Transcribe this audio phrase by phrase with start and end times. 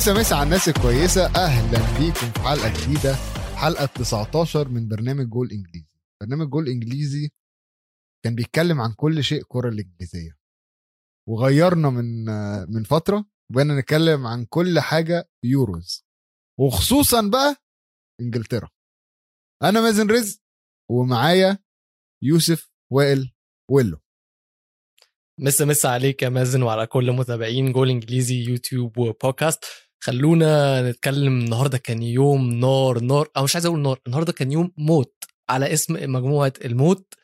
[0.00, 1.26] مسا مسا على الناس الكويسة.
[1.26, 3.14] أهلا بيكم في حلقة جديدة.
[3.56, 5.88] حلقة 19 من برنامج جول إنجليزي.
[6.20, 7.30] برنامج جول إنجليزي
[8.24, 10.36] كان بيتكلم عن كل شيء كرة الإنجليزية.
[11.28, 12.24] وغيرنا من
[12.74, 16.06] من فترة وبقينا نتكلم عن كل حاجة يوروز.
[16.60, 17.56] وخصوصا بقى
[18.20, 18.68] إنجلترا.
[19.62, 20.40] أنا مازن رزق
[20.90, 21.58] ومعايا
[22.22, 23.32] يوسف وائل
[23.70, 23.98] ويلو.
[25.40, 29.64] مسا مسا عليك يا مازن وعلى كل متابعين جول إنجليزي يوتيوب وبودكاست.
[30.02, 34.72] خلونا نتكلم النهارده كان يوم نار نار أو مش عايز أقول نار النهارده كان يوم
[34.78, 37.14] موت على اسم مجموعة الموت.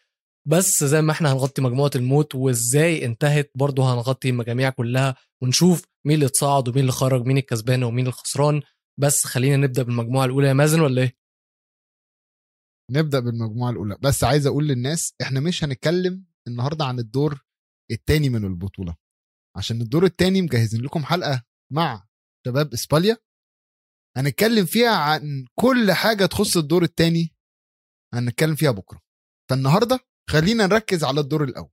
[0.49, 6.15] بس زي ما إحنا هنغطي مجموعة الموت وإزاي انتهت برضه هنغطي المجاميع كلها ونشوف مين
[6.15, 8.63] اللي اتصعد ومين اللي خرج مين الكسبان ومين الخسران.
[9.01, 10.49] بس خلينا نبدأ بالمجموعة الأولى.
[10.49, 11.17] يا مازن ولا إيه؟
[12.91, 13.97] نبدأ بالمجموعة الأولى.
[14.01, 17.45] بس عايز أقول للناس إحنا مش هنتكلم النهاردة عن الدور
[17.91, 18.97] التاني من البطولة.
[19.57, 22.06] عشان الدور التاني مجهزين لكم حلقة مع
[22.47, 23.17] شباب إسبانيا.
[24.17, 27.35] هنتكلم فيها عن كل حاجة تخص الدور التاني
[28.15, 29.01] هنتكلم فيها بكرة.
[29.51, 29.99] فالنهاردة
[30.31, 31.71] خلينا نركز على الدور الأول.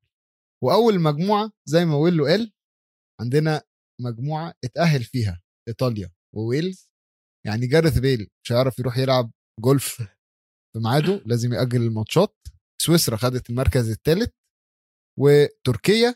[0.64, 2.52] وأول مجموعة زي ما ويلو قال
[3.22, 3.62] عندنا
[4.02, 6.90] مجموعة اتأهل فيها إيطاليا وويلز.
[7.46, 9.86] يعني جارث بيل مش هيعرف يروح يلعب جولف
[10.74, 12.38] في ميعاده لازم يأجل الماتشات.
[12.82, 14.30] سويسرا خدت المركز الثالث
[15.20, 16.16] وتركيا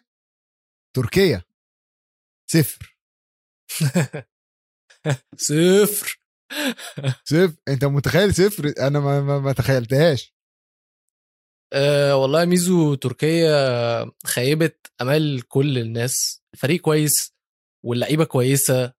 [0.96, 1.44] تركيا
[2.52, 2.98] صفر.
[5.38, 6.20] صفر.
[7.26, 7.56] صفر.
[7.68, 10.34] انت متخيل صفر؟ أنا ما, ما, ما تخيلتهاش.
[11.74, 16.44] أه والله ميزو تركيا خيبة أمال كل الناس.
[16.54, 17.34] الفريق كويس
[17.86, 18.94] واللعيبة كويسة.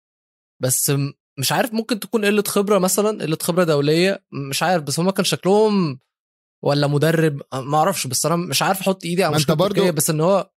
[0.62, 0.92] بس
[1.38, 5.24] مش عارف ممكن تكون قلة خبرة مثلا قلة خبرة دولية مش عارف بس هما كان
[5.24, 6.00] شكلهم
[6.64, 10.10] ولا مدرب؟ ما أعرفش بس أنا مش عارف أحط إيدي على مشكله برضو- تركيا بس
[10.10, 10.50] إن هو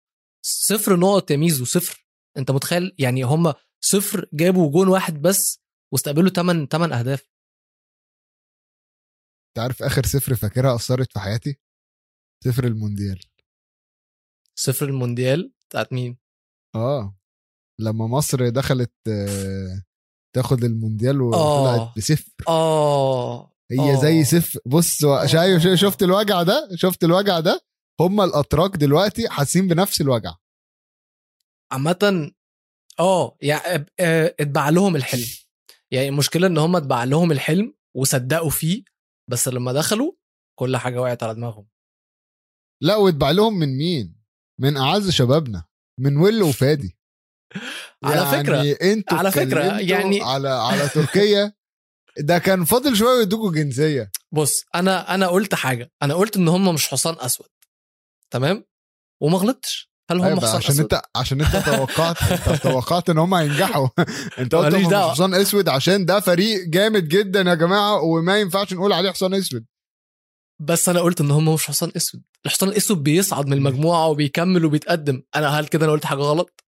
[0.45, 2.05] صفر نقط يا ميزو صفر.
[2.37, 5.59] أنت متخيل؟ يعني هم صفر جابوا جون واحد بس
[5.93, 7.21] واستقبلوا 8 8 أهداف.
[9.49, 11.59] أنت عارف آخر صفر فاكرها أثرت في حياتي؟
[12.45, 13.19] صفر المونديال.
[14.55, 16.17] صفر المونديال بتاعت مين؟
[16.75, 17.15] آه.
[17.79, 19.83] لما مصر دخلت آه،
[20.35, 21.23] تاخد المونديال آه.
[21.23, 22.43] وطلعت بصفر.
[22.47, 23.53] آه.
[23.71, 24.01] هي آه.
[24.01, 24.59] زي صفر.
[24.65, 27.61] بص شايف شايف- شفت الوجع ده؟ شفت الوجع ده؟
[28.01, 30.35] هم الأتراك دلوقتي حاسين بنفس الوجع.
[31.71, 32.31] عامة
[32.99, 35.25] آه يعني اتباع لهم الحلم.
[35.91, 38.83] يعني المشكلة إن هم اتباع لهم الحلم وصدقوا فيه
[39.29, 40.11] بس لما دخلوا
[40.59, 41.67] كل حاجة وقعت على دماغهم.
[42.81, 44.15] لا واتباع لهم من مين؟
[44.59, 45.65] من أعز شبابنا
[45.99, 46.97] من ويل وفادي.
[48.03, 51.53] على فكرة يعني أنتوا على فكرة، اتكلمتوا يعني- على على تركيا
[52.19, 54.11] ده كان فاضل شوية يدوكوا جنسية.
[54.31, 55.91] بص أنا أنا قلت حاجة.
[56.01, 57.47] أنا قلت إن هم مش حصان أسود.
[58.31, 58.65] تمام؟
[59.21, 59.88] وما غلطتش.
[60.11, 63.87] هل هم أيوة عشان انت عشان أنت توقعت أنت توقعت إن هم هينجحوا.
[64.39, 65.09] أنت قلت هم.
[65.09, 65.69] حصان أسود.
[65.69, 69.65] عشان ده فريق جامد جدا يا جماعة وما ينفعش نقول عليه حصان أسود.
[70.61, 72.23] بس أنا قلت إن هم مش حصان أسود.
[72.45, 75.23] الحصان الأسود بيصعد من المجموعة وبيكمل وبيتقدم.
[75.35, 76.63] أنا هل كده أنا قلت حاجة غلط؟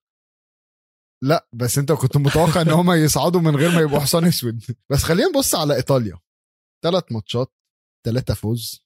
[1.23, 4.65] لا بس أنت كنت متوقع إن هم يصعدوا من غير ما يبقوا حصان أسود.
[4.91, 6.19] بس خلينا نبص على إيطاليا.
[6.85, 7.53] ثلاث ماتشات
[8.07, 8.85] ثلاثة فوز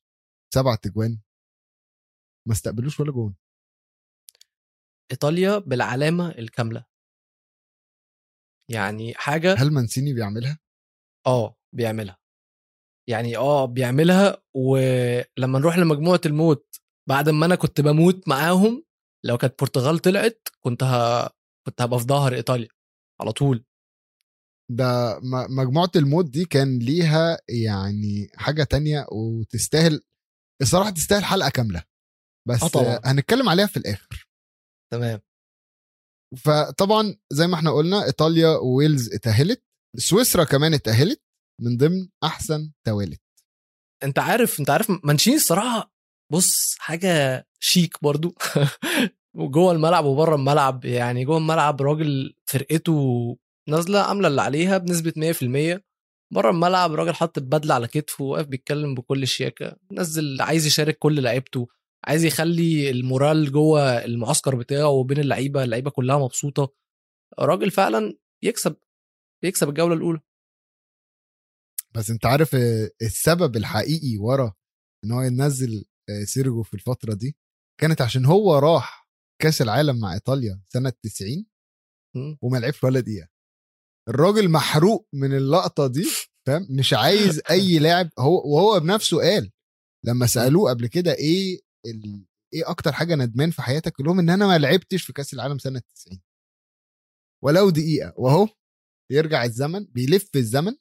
[0.55, 1.19] سبعة تجوان.
[2.49, 3.35] ما استقبلوش ولا جون.
[5.13, 6.85] إيطاليا بالعلامة الكاملة.
[8.71, 10.59] يعني حاجة هل مانسيني بيعملها؟
[11.27, 12.19] آه بيعملها.
[13.09, 16.77] يعني آه بيعملها ولما نروح لمجموعة الموت
[17.09, 18.85] بعد ما أنا كنت بموت معاهم
[19.25, 21.27] لو كانت البرتغال طلعت كنت ه...
[21.67, 22.69] كنت هبقى في ظهر إيطاليا
[23.21, 23.65] على طول.
[24.71, 30.03] ده مجموعة الموت دي كان ليها يعني حاجة تانية وتستاهل
[30.63, 31.83] الصراحة تستاهل حلقة كاملة.
[32.49, 32.97] بس آه.
[32.97, 34.24] آه، هنتكلم عليها في الآخر.
[34.95, 35.21] تمام.
[36.45, 39.63] فطبعا زي ما إحنا قلنا إيطاليا وويلز اتأهلت
[39.97, 41.23] سويسرا كمان اتأهلت
[41.61, 43.21] من ضمن أحسن توالت.
[44.05, 45.93] أنت عارف أنت عارف مانشيني الصراحة
[46.33, 48.35] بص حاجة شيك برضو.
[49.37, 53.37] وجوه الملعب وبره الملعب يعني جوه الملعب راجل فرقته
[53.69, 55.83] نازلة عاملة اللي عليها بنسبة 100%
[56.35, 61.23] بره الملعب راجل حط البدله على كتفه واقف بيتكلم بكل شياكة نزل عايز يشارك كل
[61.23, 61.69] لعيبته.
[62.07, 66.75] عايز يخلي المورال جوه المعسكر بتاعه وبين اللعيبة اللعيبة كلها مبسوطة.
[67.39, 68.77] راجل فعلا يكسب
[69.45, 70.21] يكسب الجولة الأولى.
[71.95, 74.53] بس أنت عارف آه، السبب الحقيقي ورا
[75.05, 77.37] إن هو ينزل آه، سيرجو في الفترة دي
[77.81, 79.09] كانت عشان هو راح
[79.43, 81.47] كأس العالم مع إيطاليا سنة 90
[82.17, 82.39] مم.
[82.43, 83.29] وما لعبش ولا دقيقة.
[84.09, 86.05] الراجل محروق من اللقطة دي
[86.47, 89.51] فاهم؟ مش عايز أي لاعب هو وهو بنفسه قال
[90.07, 92.25] لما سألوه قبل كده إيه ال...
[92.55, 95.59] إيه أكتر حاجة ندمان في حياتك قال لهم إن أنا ما لعبتش في كأس العالم
[95.59, 96.21] سنة 90
[97.45, 98.49] ولو دقيقة وهو
[99.13, 100.77] يرجع الزمن بيلف الزمن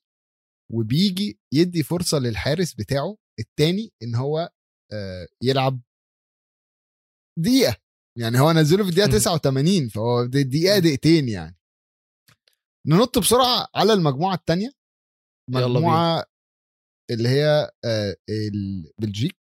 [0.71, 4.49] وبيجي يدي فرصة للحارس بتاعه التاني إن هو
[4.93, 5.81] آه، يلعب
[7.39, 7.77] دقيقة.
[8.17, 9.17] يعني هو نزله في الدقيقة مم.
[9.17, 11.57] 89 فهو دقيقة دقيقتين يعني.
[12.87, 14.71] ننط بسرعة على المجموعة الثانية.
[15.49, 16.25] مجموعة
[17.11, 19.37] اللي هي آه، البلجيك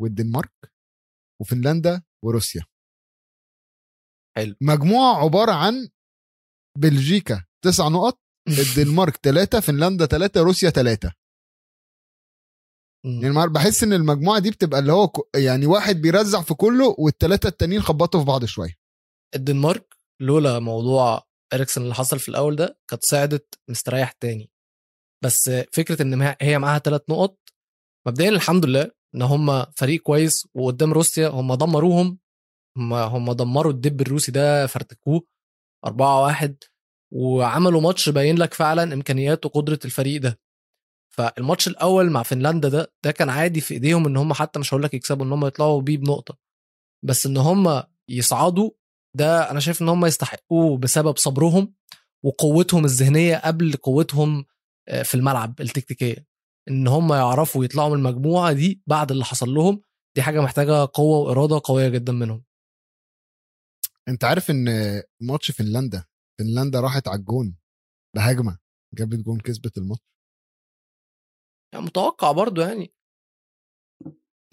[0.00, 0.73] والدنمارك.
[1.40, 2.64] وفنلندا وروسيا
[4.36, 4.54] حلو.
[4.60, 5.88] مجموعة عبارة عن
[6.78, 11.12] بلجيكا تسع نقط الدنمارك ثلاثة فنلندا ثلاثة روسيا ثلاثة.
[13.04, 17.82] يعني بحس إن المجموعة دي بتبقى اللي هو يعني واحد بيرزع في كله والثلاثة التانيين
[17.82, 18.74] خبطوا في بعض شوية
[19.34, 21.22] الدنمارك لولا موضوع
[21.54, 24.50] اريكسن اللي حصل في الأول ده كانت صعدت مستريح تاني
[25.24, 27.38] بس فكرة إن هي معاها ثلاث نقط
[28.08, 32.18] مبدئيا الحمد لله إن هم فريق كويس وقدام روسيا هم دمروهم.
[32.78, 35.22] هم هم دمروا الدب الروسي ده فرتكوه
[35.86, 36.56] 4 1
[37.12, 40.40] وعملوا ماتش باين لك فعلا إمكانيات وقدرة الفريق ده.
[41.14, 44.82] فالماتش الأول مع فنلندا ده ده كان عادي في إيديهم إن هم حتى مش هقول
[44.82, 46.38] لك يكسبوا إن هم يطلعوا بيه بنقطة.
[47.04, 48.70] بس إن هم يصعدوا
[49.16, 51.74] ده أنا شايف إن هم يستحقوه بسبب صبرهم
[52.24, 54.44] وقوتهم الذهنية قبل قوتهم
[54.88, 56.26] آه، في الملعب التكتيكية.
[56.68, 59.80] إن هم يعرفوا يطلعوا من المجموعة دي بعد اللي حصل لهم
[60.16, 62.44] دي حاجة محتاجة قوة وإرادة قوية جدا منهم.
[64.08, 64.66] أنت عارف إن
[65.20, 66.04] ماتش فنلندا
[66.38, 67.56] فنلندا راحت على الجون
[68.16, 68.58] بهجمة
[68.94, 70.02] جابت جون كسبت الماتش.
[71.74, 72.94] يعني متوقع برضو يعني.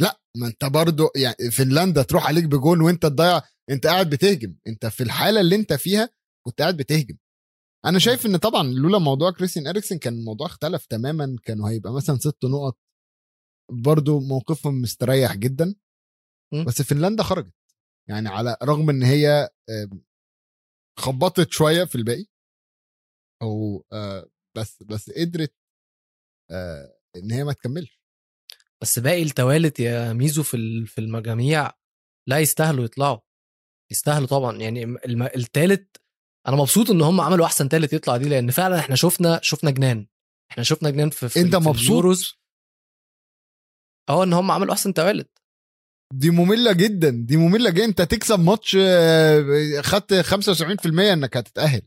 [0.01, 4.55] لا ما أنت برضو يعني فنلندا تروح عليك بجون وأنت تضيع أنت قاعد بتهجم.
[4.67, 6.09] أنت في الحالة اللي أنت فيها
[6.45, 7.17] كنت قاعد بتهجم.
[7.85, 12.17] أنا شايف إن طبعا لولا موضوع كريستيان إريكسن كان الموضوع اختلف تماما كانوا هيبقى مثلا
[12.17, 12.77] ست نقط
[13.71, 15.75] برضو موقفهم مستريح جدا.
[16.67, 17.53] بس فنلندا خرجت.
[18.09, 19.49] يعني على رغم إن هي
[20.99, 22.25] خبطت شوية في الباقي
[23.41, 25.55] أو آه، بس بس قدرت
[26.51, 28.01] آه، إن هي ما تكملش.
[28.81, 31.71] بس باقي التوالت يا ميزو في في المجاميع
[32.29, 33.19] لا يستاهلوا يطلعوا.
[33.91, 34.57] يستاهلوا طبعا.
[34.57, 34.83] يعني
[35.35, 35.97] التالت
[36.47, 40.07] أنا مبسوط ان هم عملوا احسن تالت يطلع دي لأن فعلا إحنا شفنا شفنا جنان.
[40.51, 42.37] إحنا شفنا جنان في, في انت في مبسوط.
[44.09, 45.29] آه ان هم عملوا احسن توالت
[46.13, 47.85] دي مملة جدا دي مملة جدا.
[47.85, 51.81] انت تكسب ماتش آه، خدت 75% انك هتتأهل.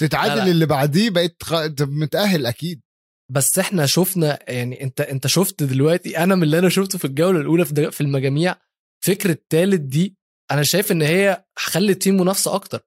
[0.00, 0.50] تتعادل لا لا.
[0.50, 1.52] اللي بعديه بقيت خ...
[1.52, 2.80] أنت متأهل أكيد.
[3.32, 7.40] بس إحنا شفنا يعني انت انت شفت دلوقتي أنا من اللي أنا شفته في الجولة
[7.40, 8.56] الأولى في في المجاميع
[9.04, 10.16] فكرة تالت دي
[10.50, 12.80] أنا شايف إن هي خلت فيه منافسة أكتر.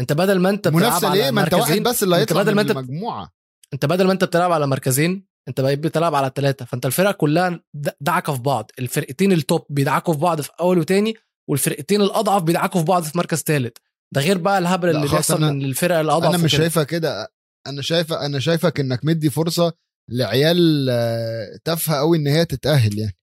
[0.00, 2.60] انت بدل ما انت بتلعب منافسة ليه؟ ما انت واحد بس اللي هيطلع بدل ما
[2.62, 3.32] انت المجموعة.
[3.74, 7.60] انت بدل ما انت بتلعب على مركزين انت بقيت بتلعب على ثلاثة فانت الفرق كلها
[8.00, 8.70] دعكة في بعض.
[8.78, 11.14] الفرقتين التوب بيدعكوا في بعض في أول وتاني
[11.50, 13.76] والفرقتين الأضعف بيدعكوا في بعض في مركز ثالث
[14.14, 16.56] ده غير بقى الهبل اللي بيحصل من الفرق الأضعف أنا مش.
[16.56, 17.28] شايفها كده.
[17.66, 19.72] أنا شايفه أنا شايفك إنك مدي فرصة
[20.10, 23.16] لعيال آه، تافهة قوي إن هي تتأهل يعني.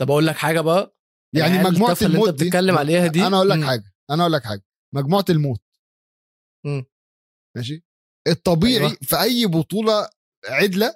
[0.00, 0.96] طب أقول لك حاجة بقى.
[1.34, 3.64] يعني مجموعة التافهة اللي الموت انت بتتكلم عليها دي أنا أقول لك.
[3.64, 4.62] حاجة أنا أقول لك حاجة.
[4.96, 5.62] مجموعة الموت.
[7.56, 7.84] ماشي؟
[8.28, 8.96] الطبيعي أيوة.
[9.02, 10.10] في أي بطولة
[10.48, 10.94] عدلة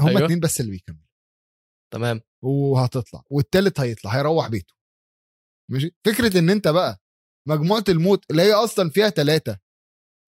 [0.00, 0.24] هم أيوة.
[0.24, 1.06] اتنين بس اللي بيكملوا.
[1.92, 2.20] تمام.
[2.44, 3.22] وهتطلع.
[3.30, 4.74] والتالت هيطلع هيروح بيته.
[5.70, 7.00] ماشي؟ فكرة إن أنت بقى
[7.48, 9.58] مجموعة الموت اللي هي أصلا فيها ثلاثة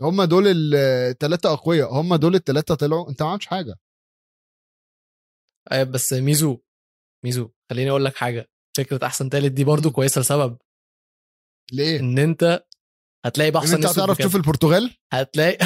[0.03, 3.75] هم دول الثلاثه أقوياء هم دول الثلاثه طلعوا أنت ما عملتش حاجة.
[5.73, 6.63] أيوة بس ميزو
[7.25, 8.47] ميزو خليني أقول لك حاجة.
[8.77, 10.59] فكرة أحسن تالت دي برضو كويسة لسبب.
[11.73, 12.66] ليه؟ إن أنت
[13.27, 14.19] هتلاقي ان بحسن انت هتعرف.
[14.19, 15.59] تشوف البرتغال؟ هتلاقي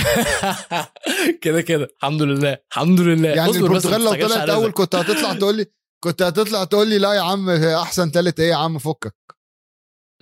[1.43, 1.89] كده كده.
[1.97, 2.59] الحمد لله.
[2.73, 3.29] الحمد لله.
[3.29, 4.73] يعني البرتغال لو طلعت أول.
[4.73, 5.67] كنت هتطلع تقول لي
[6.05, 9.15] كنت هتطلع تقول لي لا يا عم أحسن تالت إيه يا عم فكك.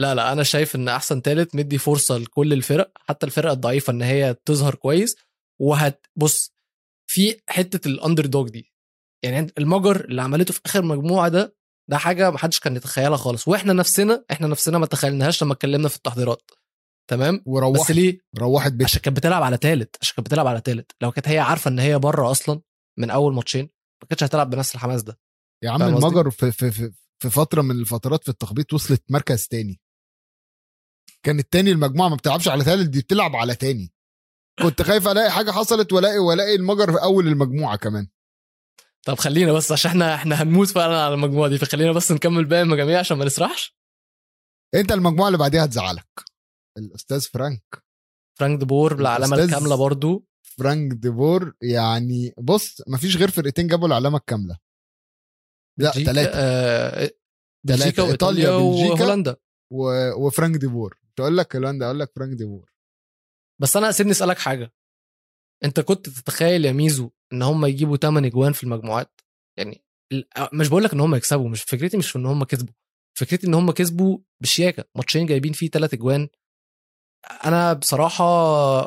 [0.00, 4.02] لا لا أنا شايف إن أحسن تالت مدي فرصة لكل الفرق حتى الفرق الضعيفة إن
[4.02, 5.16] هي تظهر كويس.
[5.61, 6.52] وهت بص
[7.11, 8.73] في حتة ال underdog دي.
[9.25, 11.57] يعني المجر اللي عملته في آخر مجموعة ده
[11.90, 13.49] ده حاجة ما حدش كان يتخيلها خالص.
[13.49, 16.50] وإحنا نفسنا إحنا نفسنا ما تخيلناهاش لما اتكلمنا في التحضيرات.
[17.08, 18.86] تمام؟ بس وروحت ليه؟ روحت بيت.
[18.86, 20.92] عشان كانت بتلعب على تالت عشان كانت بتلعب على تالت.
[21.02, 22.60] لو كانت هي عارفة إن هي بره أصلا
[22.98, 23.62] من أول ماتشين
[24.02, 25.18] ما كانتش هتلعب بنفس الحماس ده.
[25.64, 29.80] يا عم؟ المجر في, في, في, في فترة من الفترات في التخبيط وصلت مركز تاني.
[31.22, 33.92] كان التاني المجموعة ما بتلعبش على تالت دي بتلعب على تاني.
[34.62, 38.08] كنت خايف ألاقي حاجة حصلت وألاقي وألاقي المجر في أول المجموعة كمان.
[39.06, 42.62] طب خلينا بس عشان إحنا إحنا هنموت فعلا على المجموعة دي فخلينا بس نكمل باقي
[42.62, 43.76] المجاميع عشان ما نسرحش.
[44.74, 46.24] أنت المجموعة اللي بعديها هتزعلك.
[46.78, 47.84] الأستاذ فرانك.
[48.38, 50.26] فرانك ديبور بالعلامة الكاملة برضو.
[50.42, 54.58] فرانك ديبور يعني بص مفيش غير فرقتين جابوا العلامة الكاملة.
[55.78, 57.10] لا ثلاثة آه
[57.66, 58.02] بلجيكا.
[58.02, 58.92] وإيطاليا بلجيكا.
[59.04, 59.37] وهولندا.
[59.72, 60.10] و...
[60.26, 60.98] وفرانك ديبور.
[61.04, 62.72] مش أقول لك هولندا أقول لك فرانك ديبور.
[63.60, 64.72] بس أنا سيبني أسألك حاجة.
[65.64, 69.20] أنت كنت تتخيل يا ميزو إن هم يجيبوا 8 أجوان في المجموعات؟
[69.58, 72.75] يعني ال- مش بقول لك إن هم يكسبوا مش فكرتي مش في إن هم كسبوا.
[73.18, 74.84] فكرتي إن هم كسبوا بشياكة.
[74.96, 76.28] ماتشين جايبين فيه 3 أجوان.
[77.44, 78.25] أنا بصراحة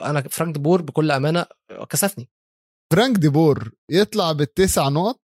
[0.10, 1.46] أنا فرانك دبور بكل أمانة
[1.90, 2.30] كسفني.
[2.94, 5.22] فرانك ديبور يطلع بالتسع نقط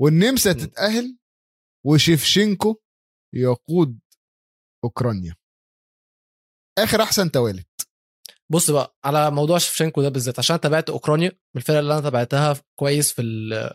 [0.00, 0.56] والنمسا م.
[0.56, 1.18] تتأهل
[1.86, 2.76] وشيفشينكو
[3.34, 3.98] يقود
[4.84, 5.34] أوكرانيا.
[6.78, 7.68] آخر أحسن توالت.
[8.50, 12.56] بص بقى على موضوع شفشنكو ده بالذات عشان تابعت أوكرانيا من الفرق اللي أنا تابعتها
[12.78, 13.22] كويس في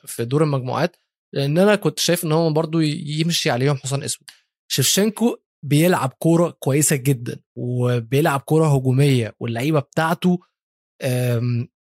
[0.05, 0.97] في دور المجموعات
[1.33, 4.29] لأن أنا كنت شايف إن هو برضو يمشي عليهم حصان أسود.
[4.71, 10.39] شفشنكو بيلعب كورة كويسة جدا وبيلعب كورة هجومية واللعيبة بتاعته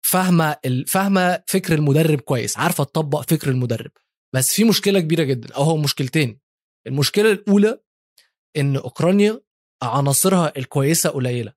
[0.06, 0.56] فاهمة
[0.88, 3.92] فاهمة فكر المدرب كويس عارفة تطبق فكر المدرب.
[4.36, 6.40] بس في مشكلة كبيرة جدا أو هو مشكلتين.
[6.88, 7.80] المشكلة الأولى
[8.58, 9.42] إن أوكرانيا
[9.84, 11.54] عناصرها الكويسة قليلة.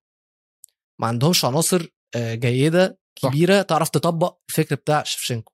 [1.00, 1.86] ما عندهمش عناصر
[2.16, 2.98] آه، جيدة.
[3.22, 5.52] كبيرة تعرف تطبق الفكر بتاع شفشنكو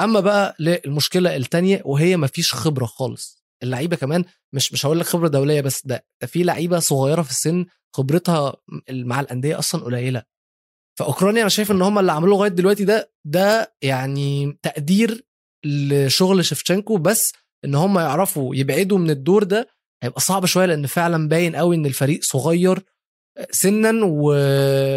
[0.00, 3.43] أما بقى للمشكلة التانية وهي ما فيش خبرة خالص.
[3.64, 7.30] اللعيبة كمان مش مش هقول لك خبرة دولية بس ده ده في لعيبة صغيرة في
[7.30, 7.66] السن
[7.96, 8.56] خبرتها
[8.90, 10.22] مع الأندية أصلا قليلة.
[10.98, 15.26] فأوكرانيا أنا شايف إن هم اللي عملوه لغاية دلوقتي ده ده يعني تقدير
[15.66, 17.32] لشغل شفشنكو بس
[17.64, 19.68] إن هم يعرفوا يبعدوا من الدور ده
[20.02, 22.84] هيبقى صعب شوية لأن فعلا باين قوي إن الفريق صغير
[23.50, 24.32] سنا و...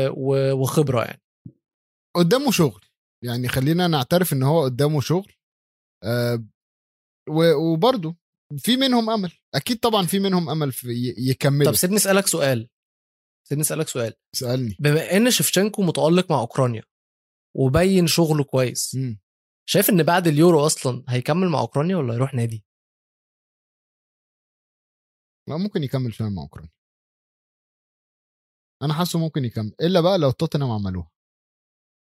[0.10, 0.52] و...
[0.62, 1.22] وخبرة يعني.
[2.16, 2.82] قدامه شغل.
[3.24, 5.32] يعني خلينا نعترف إن هو قدامه شغل.
[6.04, 6.44] آه
[7.30, 8.16] و- وبرضه
[8.58, 9.32] في منهم أمل.
[9.56, 11.72] أكيد طبعا في منهم أمل في يكملوا.
[11.72, 12.70] طب سيبني أسألك سؤال.
[13.48, 14.14] سيبني أسألك سؤال.
[14.36, 16.84] اسالني بما إن شفشنكو متألق مع أوكرانيا
[17.56, 19.20] وبين شغله كويس مم.
[19.70, 22.66] شايف إن بعد اليورو أصلا هيكمل مع أوكرانيا ولا يروح نادي؟
[25.50, 26.72] لا ممكن يكمل فعلا مع أوكرانيا.
[28.84, 29.76] أنا حاسه ممكن يكمل.
[29.82, 31.12] إلا بقى لو توتنهام عملوها.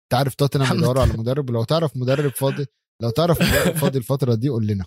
[0.03, 0.77] انت عارف توتنهام.
[0.77, 2.65] بيدوروا على مدرب؟ ولو تعرف مدرب فاضي
[3.01, 4.85] لو تعرف مدرب فاضي الفترة دي قول لنا.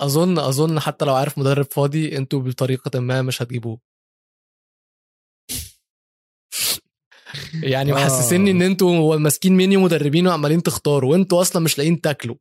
[0.00, 3.80] أظن أظن حتى لو عارف مدرب فاضي أنتوا بطريقة ما مش هتجيبوه.
[7.62, 7.94] يعني آه.
[7.94, 12.36] محسسني إن أنتوا ماسكين منيو مدربين وعمالين تختاروا وأنتوا أصلا مش لاقيين تاكلوا.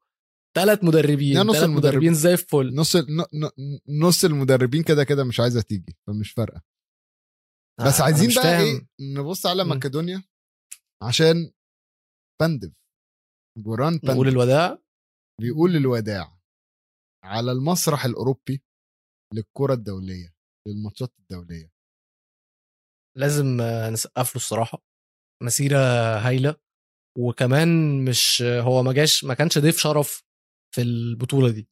[0.55, 2.75] ثلاث مدربين نص المدرب- مدربين زي الفل.
[2.75, 2.97] نص
[3.89, 6.61] نص المدربين كده كده مش عايزة تيجي فمش فارقة.
[7.79, 8.61] بس أنا عايزين بقى فاهم.
[8.65, 9.69] إيه نبص على مم.
[9.69, 10.23] مقدونيا
[11.03, 11.51] عشان
[12.41, 12.71] باندف
[13.57, 14.77] جوران باندف الوداع؟
[15.41, 16.37] بيقول الوداع.
[17.23, 18.63] على المسرح الأوروبي
[19.33, 20.33] للكرة الدولية
[20.67, 21.71] للماتشات الدولية.
[23.17, 23.57] لازم
[23.91, 24.83] نسقف له الصراحة.
[25.43, 25.77] مسيرة
[26.17, 26.55] هايلة.
[27.17, 30.23] وكمان مش هو ما جاش ما كانش ضيف شرف
[30.75, 31.69] في البطولة دي.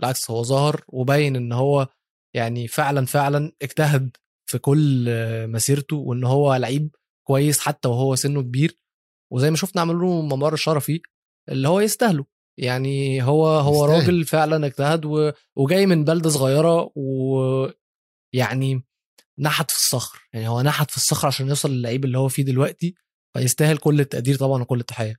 [0.00, 1.88] بالعكس هو ظهر وبين إن هو
[2.36, 4.16] يعني فعلا فعلا اجتهد
[4.50, 5.08] في كل
[5.48, 6.96] مسيرته وإن هو لعيب
[7.26, 8.78] كويس حتى وهو سنه كبير.
[9.32, 11.02] وزي ما شفنا عملوا له ممر شرفي
[11.48, 12.26] اللي هو يستاهله.
[12.58, 14.00] يعني هو هو يستاهل.
[14.00, 18.82] راجل فعلا اجتهد و- وجاي من بلدة صغيرة ويعني
[19.38, 20.28] نحت في الصخر.
[20.32, 22.94] يعني هو نحت في الصخر عشان يوصل للعيب اللي هو فيه دلوقتي
[23.36, 25.16] فيستاهل كل التقدير طبعا وكل التحية.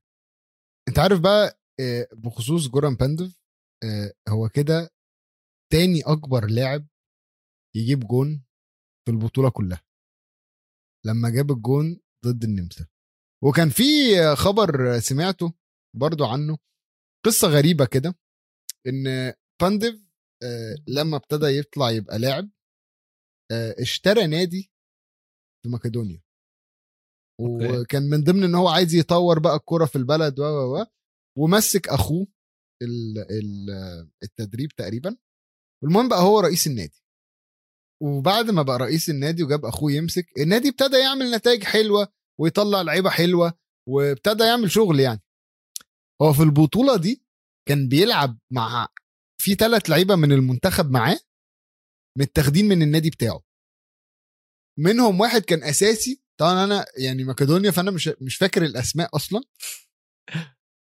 [0.90, 3.40] أنت عارف بقى آه، بخصوص جوران باندف
[3.84, 4.90] آه، هو كده
[5.72, 6.88] تاني أكبر لاعب
[7.76, 8.44] يجيب جون
[9.06, 9.82] في البطولة كلها.
[11.06, 12.88] لما جاب الجون ضد النمسا.
[13.44, 13.84] وكان في
[14.36, 15.54] خبر سمعته
[15.96, 16.58] برضو عنه
[17.26, 18.16] قصة غريبة كده
[18.88, 20.02] إن باندف
[20.44, 22.50] آه، لما ابتدى يطلع يبقى لاعب
[23.52, 24.72] آه، اشترى نادي
[25.64, 26.22] في مقدونيا.
[27.82, 30.86] وكان من ضمن إن هو عايز يطور بقى الكرة في البلد و و
[31.38, 32.28] ومسك أخوه
[32.82, 35.18] ال- ال- التدريب تقريبا.
[35.84, 37.04] المهم بقى هو رئيس النادي.
[38.04, 42.08] وبعد ما بقى رئيس النادي وجاب أخوه يمسك النادي ابتدى يعمل نتائج حلوة
[42.40, 43.54] ويطلع لعيبة حلوة
[43.90, 45.22] وابتدى يعمل شغل يعني.
[46.22, 47.24] هو في البطولة دي
[47.68, 48.88] كان بيلعب مع
[49.42, 51.20] في ثلاث لعيبة من المنتخب معاه
[52.18, 53.42] متاخدين من النادي بتاعه.
[54.80, 59.42] منهم واحد كان أساسي طبعا أنا يعني مقدونيا فأنا مش مش فاكر الأسماء أصلا.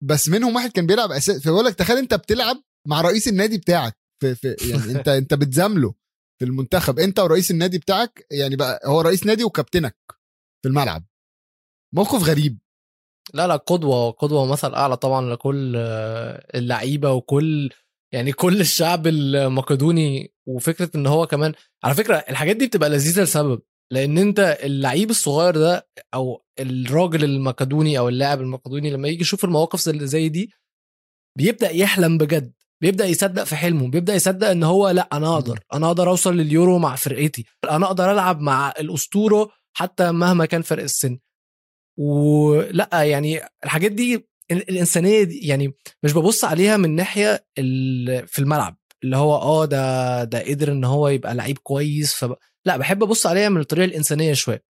[0.02, 2.56] بس منهم واحد كان بيلعب اساسي فبقول لك تخيل أنت بتلعب
[2.88, 5.94] مع رئيس النادي بتاعك في, في يعني أنت أنت بتزامله
[6.38, 6.98] في المنتخب.
[6.98, 9.96] أنت ورئيس النادي بتاعك يعني بقى هو رئيس نادي وكابتنك
[10.62, 11.06] في الملعب.
[11.94, 12.58] موقف غريب.
[13.34, 15.76] لا لا قدوة قدوة ومثل أعلى طبعا لكل
[16.54, 17.70] اللعيبة وكل
[18.12, 20.32] يعني كل الشعب المقدوني.
[20.46, 21.52] وفكرة إن هو كمان
[21.84, 23.60] على فكرة الحاجات دي بتبقى لذيذة لسبب
[23.92, 29.88] لأن أنت اللعيب الصغير ده أو الراجل المقدوني أو اللاعب المقدوني لما يجي يشوف المواقف
[29.88, 30.50] اللي زي دي
[31.38, 35.86] بيبدأ يحلم بجد بيبدأ يصدق في حلمه بيبدأ يصدق إن هو لأ أنا أقدر أنا
[35.86, 41.18] أقدر أوصل لليورو مع فرقتي أنا أقدر ألعب مع الأسطورة حتى مهما كان فرق السن.
[42.00, 44.14] ولأ يعني الحاجات دي
[44.50, 47.46] ال- الإنسانية دي يعني مش ببص عليها من ناحية
[48.26, 52.36] في الملعب اللي هو آه ده ده قدر إن هو يبقى لعيب كويس فب...
[52.66, 54.64] لأ بحب أبص عليها من الطريقة الإنسانية شوية.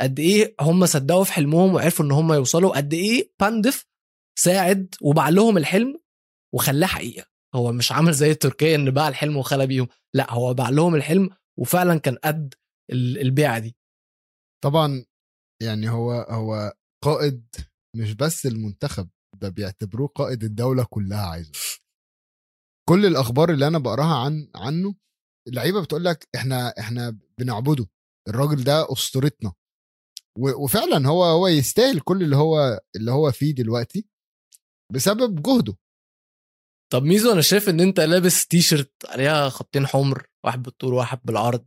[0.00, 3.86] قد إيه هم صدقوا في حلمهم وعرفوا إن هم يوصلوا قد إيه باندف
[4.38, 5.98] ساعد وباع لهم الحلم
[6.54, 7.26] وخلاه حقيقة.
[7.54, 11.30] هو مش عامل زي تركيا إن باع الحلم وخلى بيهم لأ هو باع لهم الحلم
[11.58, 12.54] وفعلا كان قد
[12.92, 13.76] ال- البيعة دي.
[14.64, 15.04] طبعا
[15.62, 16.72] يعني هو هو
[17.04, 17.46] قائد
[17.96, 19.08] مش بس المنتخب
[19.40, 21.52] ده بيعتبروه قائد الدولة كلها عايزه.
[22.88, 24.94] كل الأخبار اللي أنا بقراها عن عنه
[25.48, 27.86] اللعيبة بتقول لك إحنا إحنا بنعبده.
[28.28, 29.52] الراجل ده أسطورتنا.
[30.38, 34.06] و- وفعلا هو هو يستاهل كل اللي هو اللي هو فيه دلوقتي
[34.92, 35.76] بسبب جهده.
[36.92, 41.20] طب ميزو أنا شايف إن أنت لابس تي شيرت عليها خطين حمر واحد بالطول وواحد
[41.24, 41.66] بالعرض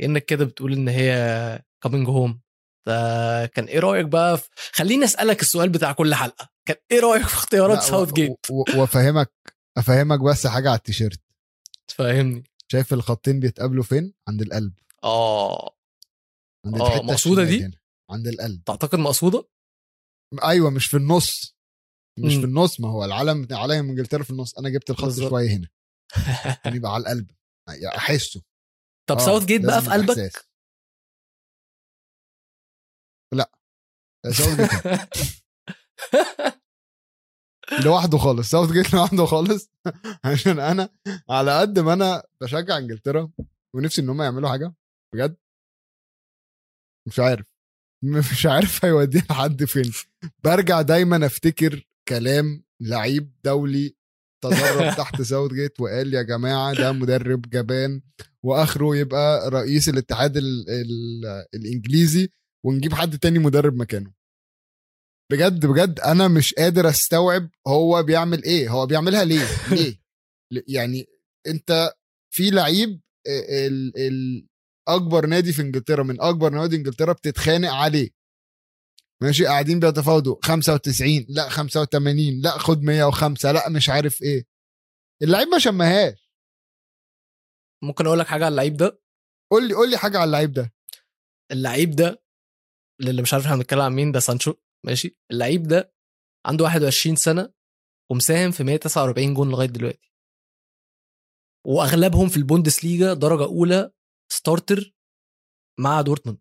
[0.00, 1.12] كأنك كده بتقول إن هي
[1.84, 2.40] coming home
[3.54, 4.48] كان إيه رأيك بقى في...
[4.72, 6.48] خليني أسألك السؤال بتاع كل حلقة.
[6.68, 9.32] كان إيه رأيك في اختيارات ساوث جيت وافهمك
[9.78, 11.20] أفهمك بس حاجة على التيشيرت.
[11.88, 12.44] تفهمني.
[12.72, 14.72] شايف الخطين بيتقابلوا فين؟ عند القلب.
[15.04, 15.74] آه.
[16.66, 17.76] عند آه، الحتة مقصودة الشمال دي؟ هنا،
[18.10, 18.64] عند القلب.
[18.64, 19.48] تعتقد مقصودة؟
[20.44, 21.56] أيوه مش في النص.
[22.18, 22.40] مش مم.
[22.40, 24.58] في النص ما هو العلم علم إنجلترا في النص.
[24.58, 25.30] أنا جبت الخط بالظبط.
[25.30, 25.68] شوية هنا.
[26.76, 27.30] يبقى على القلب.
[27.68, 28.42] يعني أحسه.
[29.08, 30.32] طب آه، ساوث جيت بقى في قلبك؟
[33.32, 33.56] الإحساس.
[34.30, 35.42] ساوث جيت
[37.84, 39.70] لوحده خالص ساوث جيت لوحده خالص.
[40.24, 40.88] عشان أنا
[41.30, 43.30] على قد ما أنا بشجع إنجلترا
[43.74, 44.74] ونفسي إن هم يعملوا حاجة
[45.14, 45.36] بجد.
[47.08, 47.52] مش عارف.
[48.04, 49.92] مش عارف هيوديها لحد فين.
[50.44, 53.96] برجع دايما أفتكر كلام لعيب دولي
[54.44, 58.02] تدرب تحت ساوث جيت وقال يا جماعة ده مدرب جبان
[58.42, 62.28] وآخره يبقى رئيس الاتحاد ال ال الإنجليزي.
[62.64, 64.12] ونجيب حد تاني مدرب مكانه.
[65.32, 69.46] بجد بجد أنا مش قادر أستوعب هو بيعمل إيه هو بيعملها ليه؟
[69.76, 70.02] ليه؟
[70.68, 71.06] يعني
[71.46, 71.92] أنت
[72.34, 74.46] في لعيب ال ال
[74.88, 78.10] أكبر نادي في إنجلترا من أكبر نوادي إنجلترا بتتخانق عليه.
[79.22, 80.36] ماشي؟ قاعدين بيتفاوضوا.
[80.42, 84.46] 95 لا 85 لا خد 105 لا مش عارف إيه.
[85.22, 86.32] اللعيب ما شمهاش.
[87.84, 89.00] ممكن أقول لك حاجة على اللعيب ده؟
[89.50, 90.72] قول لي قول لي حاجة على اللعيب ده.
[91.52, 92.21] اللعيب ده
[93.10, 94.54] اللي مش عارف إحنا بنتكلم عن مين ده سانشو.
[94.86, 95.94] ماشي؟ اللعيب ده
[96.46, 97.52] عنده 21 سنة
[98.10, 100.12] ومساهم في 149 جون لغاية دلوقتي.
[101.66, 103.90] وأغلبهم في البوندسليجا درجة أولى
[104.32, 104.94] starter
[105.80, 106.38] مع دورتموند.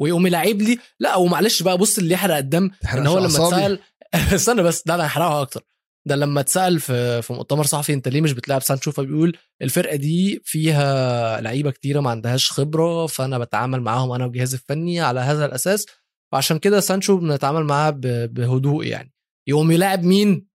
[0.00, 3.82] ويقوم يلعب لي لا ومعلش بقى بص اللي يحرق الدم إن هو لما اتسأل
[4.34, 5.62] استنى بس ده أنا هحرقها أكتر.
[6.06, 10.40] ده لما اتسأل في في مؤتمر صحفي انت ليه مش بتلعب سانشو فبيقول الفرقة دي
[10.44, 15.86] فيها لعيبة كتيرة ما عندهاش خبرة فأنا بتعامل معاهم أنا وجهازي الفني على هذا الأساس
[16.32, 17.90] وعشان كده سانشو بنتعامل معاه
[18.26, 19.12] بهدوء يعني.
[19.48, 20.48] يقوم يلاعب مين؟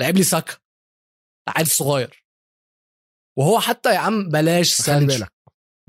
[0.00, 0.54] لعب لي ساكا.
[1.48, 2.24] عيل صغير.
[3.38, 5.32] وهو حتى يا عم بلاش سانشو بالك.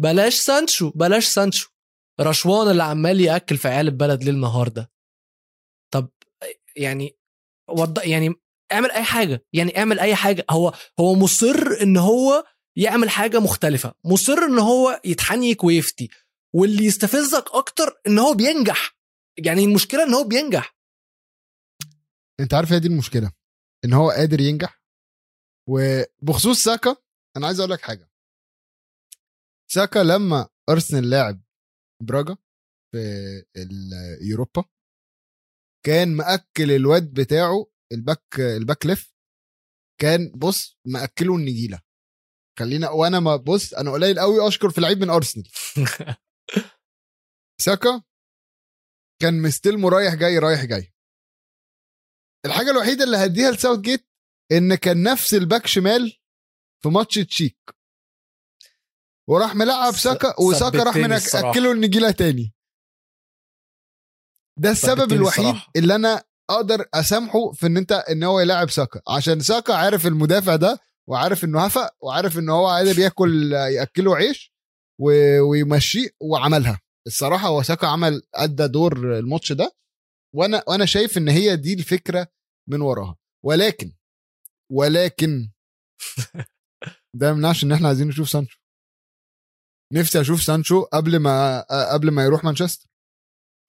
[0.01, 1.69] بلاش سانشو بلاش سانشو
[2.21, 4.91] رشوان اللي عمال يأكل في عيال البلد ليل نهار ده.
[5.93, 6.09] طب
[6.75, 7.17] يعني
[7.69, 7.99] وض...
[8.05, 8.35] يعني
[8.71, 9.45] اعمل اي حاجة.
[9.53, 10.45] يعني اعمل اي حاجة.
[10.49, 13.93] هو هو مصر ان هو يعمل حاجة مختلفة.
[14.05, 16.09] مصر ان هو يتحنيك ويفتي
[16.55, 18.97] واللي يستفزك أكتر ان هو بينجح.
[19.37, 20.77] يعني المشكلة ان هو بينجح.
[22.39, 23.31] انت عارف هي دي المشكلة.
[23.85, 24.81] ان هو قادر ينجح.
[25.69, 26.95] وبخصوص ساكا
[27.37, 28.09] أنا عايز أقول لك حاجة.
[29.71, 31.41] ساكا لما أرسنال لاعب
[32.03, 32.37] براجا
[32.91, 32.97] في
[34.21, 34.63] اليوروبا
[35.85, 39.13] كان مأكل الواد بتاعه ال back ال back left
[40.01, 41.81] كان بص مأكله النجيلة.
[42.59, 45.47] خلينا وأنا ما بص أنا قليل قوي اشكر في لعيب من أرسنال.
[47.65, 48.03] ساكا
[49.21, 50.93] كان مستلمه رايح جاي رايح جاي.
[52.45, 54.07] الحاجة الوحيدة اللي هديها لساوث جيت
[54.51, 56.19] إن كان نفس ال back شمال
[56.83, 57.75] في ماتش تشيك.
[59.29, 61.11] وراح ملعب ساكا وساكا راح من.
[61.13, 62.53] أكله النجيلة تاني.
[64.59, 65.71] ده السبب الوحيد الصراحة.
[65.75, 69.01] اللي أنا أقدر اسامحه في ان انت ان هو يلاعب ساكا.
[69.09, 74.53] عشان ساكا عارف المدافع ده وعارف انه هفق وعارف ان هو قادر ياكل ياكله عيش
[75.41, 76.79] ويمشيه وعملها.
[77.07, 79.71] الصراحة هو ساكا عمل أدى دور الماتش ده
[80.35, 82.27] وأنا وأنا شايف إن هي دي الفكرة
[82.69, 83.15] من وراها.
[83.45, 83.91] ولكن
[84.71, 85.49] ولكن
[87.19, 88.59] ده ما يمنعش إن إحنا عايزين نشوف سانشو.
[89.93, 91.61] نفسي أشوف سانشو قبل ما
[91.93, 92.88] قبل ما يروح مانشستر.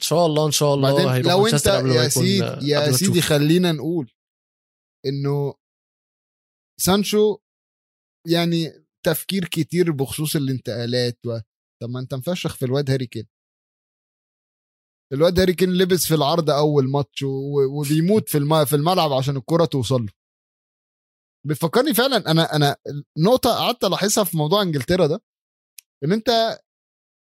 [0.00, 2.38] إن شاء الله إن شاء الله بعدين لو أنت يا سيدي
[2.70, 3.20] يا سيدي.
[3.22, 4.10] خلينا نقول
[5.06, 5.54] إنه
[6.80, 7.38] سانشو
[8.26, 11.38] يعني تفكير كتير بخصوص الانتقالات و...
[11.82, 13.26] طب ما أنت مفشخ في الواد هاري كين
[15.12, 18.64] الواد هاري كين لبس في العرض أول ماتش و- وبيموت في الم...
[18.64, 20.12] في الملعب عشان الكرة توصل له
[21.46, 22.76] بيفكرني فعلا أنا أنا
[23.18, 25.22] نقطة قعدت ألاحظها في موضوع إنجلترا ده
[26.04, 26.58] إن أنت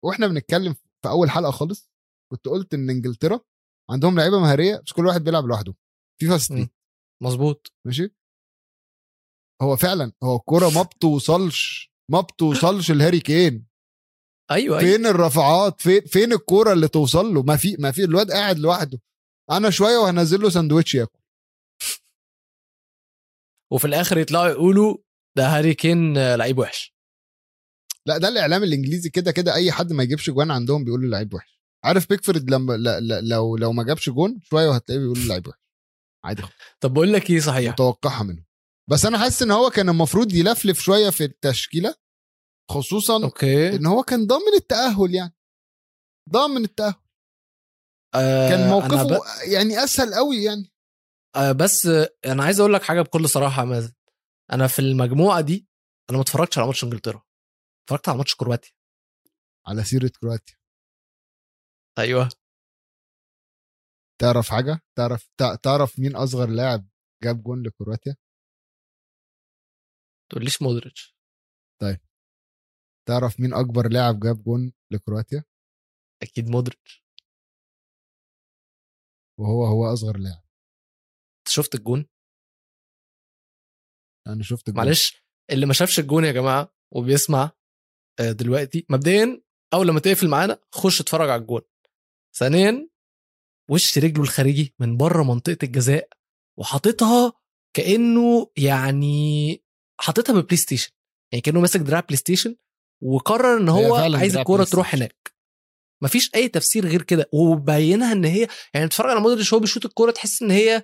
[0.06, 1.91] وإحنا بنتكلم في أول حلقة خالص
[2.32, 3.40] كنت قلت إن إنجلترا
[3.90, 5.76] عندهم لعيبة مهارية بس كل واحد بيلعب لوحده.
[6.20, 6.74] FIFA Street
[7.24, 7.74] مظبوط.
[7.88, 8.16] ماشي؟
[9.62, 13.68] هو فعلا هو الكورة ما بتوصلش ما بتوصلش لهاري كين.
[14.52, 14.92] أيوه أيوه.
[14.92, 19.02] فين الرفعات؟ فين فين الكورة اللي توصل له؟ ما في ما في الواد قاعد لوحده.
[19.52, 21.20] أنا شوية وهنزل له ساندوتش ياكل.
[23.72, 24.98] وفي الآخر يطلعوا يقولوا
[25.38, 26.96] ده هاري كين لعيب وحش.
[28.06, 31.34] لا ده الإعلام الإنجليزي كده كده أي حد ما يجيبش جوان عندهم بيقول له لعيب
[31.34, 31.61] وحش.
[31.86, 35.60] عارف بيكفورد لما لا لا لو لو ما جابش جون شوية وهتلاقيه بيقول لعيب وحش
[36.26, 36.44] عادي
[36.82, 38.46] طب بقول لك إيه صحيح؟ متوقعها منه.
[38.90, 41.96] بس أنا حاسس إن هو كان المفروض يلفلف شوية في التشكيلة
[42.72, 43.76] خصوصا okay.
[43.76, 45.36] إن هو كان ضامن التأهل يعني.
[46.30, 46.96] ضامن التأهل.
[48.16, 49.22] آه كان موقفه ب...
[49.52, 50.72] يعني أسهل قوي يعني.
[51.36, 51.86] آه بس
[52.26, 53.94] أنا عايز أقول لك حاجة بكل صراحة يا مازن.
[54.52, 55.68] أنا في المجموعة دي
[56.10, 57.24] أنا ما اتفرجتش على ماتش إنجلترا.
[57.84, 58.72] اتفرجت على ماتش كرواتيا.
[59.68, 60.56] على سيرة كرواتيا.
[62.00, 62.30] أيوه.
[64.22, 66.90] تعرف حاجة؟ تعرف تع- تعرف مين أصغر لاعب
[67.24, 68.16] جاب جون لكرواتيا؟
[70.32, 71.16] تقوليش مودريتش.
[73.08, 75.44] تعرف مين أكبر لاعب جاب جون لكرواتيا؟
[76.24, 77.04] أكيد مودريتش.
[79.40, 80.44] وهو هو أصغر لاعب.
[81.48, 82.06] شفت الجون؟
[84.28, 84.86] أنا شفت الجون.
[84.86, 87.52] معلش اللي ما شافش الجون يا جماعة وبيسمع
[88.20, 91.62] آه، دلوقتي مبدئيا أول لما تقفل معانا خش اتفرج على الجون.
[92.34, 92.90] ثانيا
[93.70, 96.10] وش رجله الخارجي من بره منطقة الجزاء
[96.60, 97.34] وحاططها
[97.74, 99.64] كأنه يعني
[100.00, 100.92] حاططها ب PlayStation.
[101.32, 102.56] يعني كأنه ماسك دراع PlayStation
[103.02, 104.96] وقرر إن هو عايز الكورة تروح.
[104.96, 105.34] هناك.
[106.04, 110.12] مفيش أي تفسير غير كده وبينها إن هي يعني تتفرج على مودريتش وهو بيشوط الكورة
[110.12, 110.84] تحس إن هي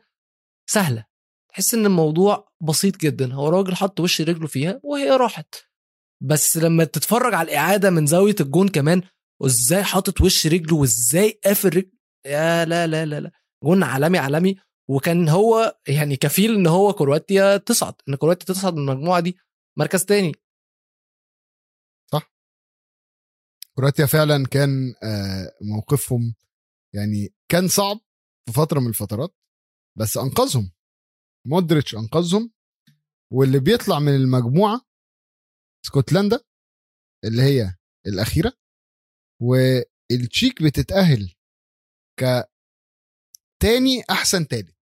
[0.69, 1.05] سهلة.
[1.49, 3.33] تحس إن الموضوع بسيط جدا.
[3.33, 5.55] هو راجل حط وش رجله فيها وهي راحت.
[6.23, 9.01] بس لما تتفرج على الإعادة من زاوية الجون كمان
[9.41, 11.91] وإزاي حاطط وش رجله وإزاي قافل رجله
[12.25, 13.31] يا لا لا لا لا
[13.63, 14.55] جون عالمي عالمي
[14.89, 19.37] وكان هو يعني كفيل إن هو كرواتيا تصعد إن كرواتيا تصعد من المجموعة دي
[19.77, 20.31] مركز تاني.
[23.77, 26.35] كرواتيا فعلا كان آه، موقفهم
[26.95, 27.97] يعني كان صعب
[28.45, 29.35] في فترة من الفترات
[29.97, 30.71] بس أنقذهم.
[31.47, 32.51] مودريتش أنقذهم.
[33.33, 34.81] واللي بيطلع من المجموعة
[35.85, 36.39] اسكتلندا
[37.23, 37.75] اللي هي
[38.07, 38.53] الأخيرة.
[39.41, 41.33] والتشيك بتتأهل
[42.19, 42.49] ك
[43.61, 44.75] تاني أحسن تالت.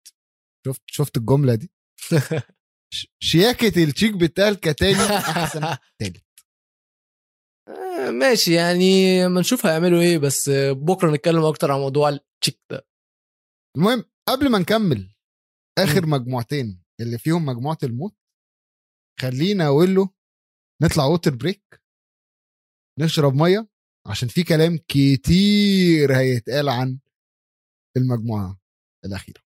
[0.66, 1.70] شفت شفت الجملة دي؟
[3.30, 5.60] شياكة التشيك بتتأهل كتاني أحسن
[5.98, 6.24] تالت.
[7.68, 8.82] آه، ماشي يعني
[9.28, 12.86] ما نشوف هيعملوا إيه بس بكرة نتكلم أكتر عن موضوع التشيك ده.
[13.76, 15.14] المهم قبل ما نكمل
[15.78, 18.16] آخر مجموعتين اللي فيهم مجموعة الموت
[19.20, 20.10] خلينا أقول له
[20.82, 21.82] نطلع water break
[23.00, 23.68] نشرب مية
[24.06, 26.98] عشان في كلام كتير هيتقال عن
[27.96, 28.58] المجموعة
[29.04, 29.42] الأخيرة.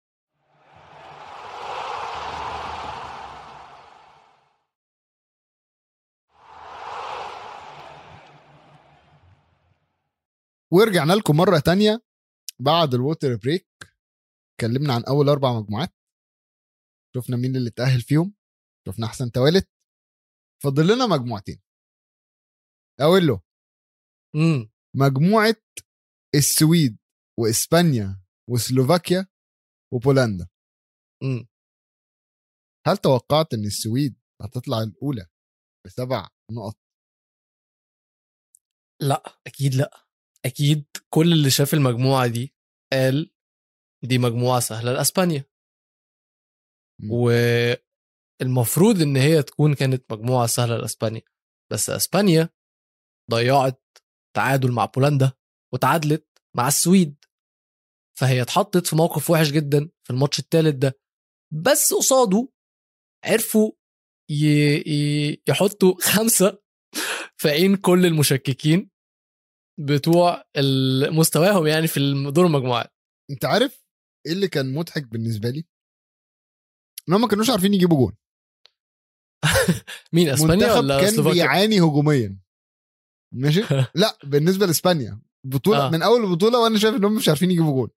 [10.71, 12.03] ورجعنا لكم مرة تانية
[12.59, 13.68] بعد ال water break.
[14.55, 15.95] اتكلمنا عن أول أربع مجموعات.
[17.16, 18.35] شفنا مين اللي اتأهل فيهم.
[18.88, 19.69] شفنا أحسن توالت.
[20.62, 21.61] فاضل لنا مجموعتين.
[23.01, 23.27] أقول
[24.96, 25.57] مجموعة
[26.35, 26.99] السويد
[27.38, 29.27] وإسبانيا وسلوفاكيا
[29.94, 30.49] وبولندا.
[31.22, 31.46] امم
[32.87, 35.27] هل توقعت إن السويد هتطلع الأولى
[35.87, 36.79] بسبع نقط؟
[39.03, 40.07] لا أكيد لا.
[40.44, 42.55] أكيد كل اللي شاف المجموعة دي
[42.92, 43.31] قال
[44.05, 45.44] دي مجموعة سهلة لإسبانيا.
[47.01, 47.11] مم.
[48.40, 51.22] والمفروض إن هي تكون كانت مجموعة سهلة لإسبانيا.
[51.72, 52.49] بس إسبانيا
[53.31, 53.86] ضيعت
[54.37, 55.33] تعادل مع بولندا
[55.75, 57.25] وتعادلت مع السويد.
[58.18, 60.99] فهي اتحطت في موقف وحش جدا في الماتش الثالث ده.
[61.55, 62.49] بس قصاده
[63.25, 63.72] عرفوا.
[65.49, 66.62] يحطوا خمسة
[67.37, 68.90] في عين كل المشككين
[69.81, 70.44] بتوع
[71.11, 72.01] مستواهم يعني في
[72.35, 72.92] دور المجموعات.
[73.31, 73.87] انت عارف
[74.27, 75.64] إيه اللي كان مضحك بالنسبة لي؟
[77.09, 78.16] ان هم ما كانوش عارفين يجيبوا جون.
[80.12, 82.45] مين إسبانيا ولا كان سلوفاكيا؟ بيعاني هجوميا.
[83.33, 85.21] ماشي؟ لا بالنسبة لإسبانيا.
[85.47, 85.91] بطولة آه.
[85.91, 87.89] من أول البطوله وأنا شايف ان هم مش عارفين يجيبوا جون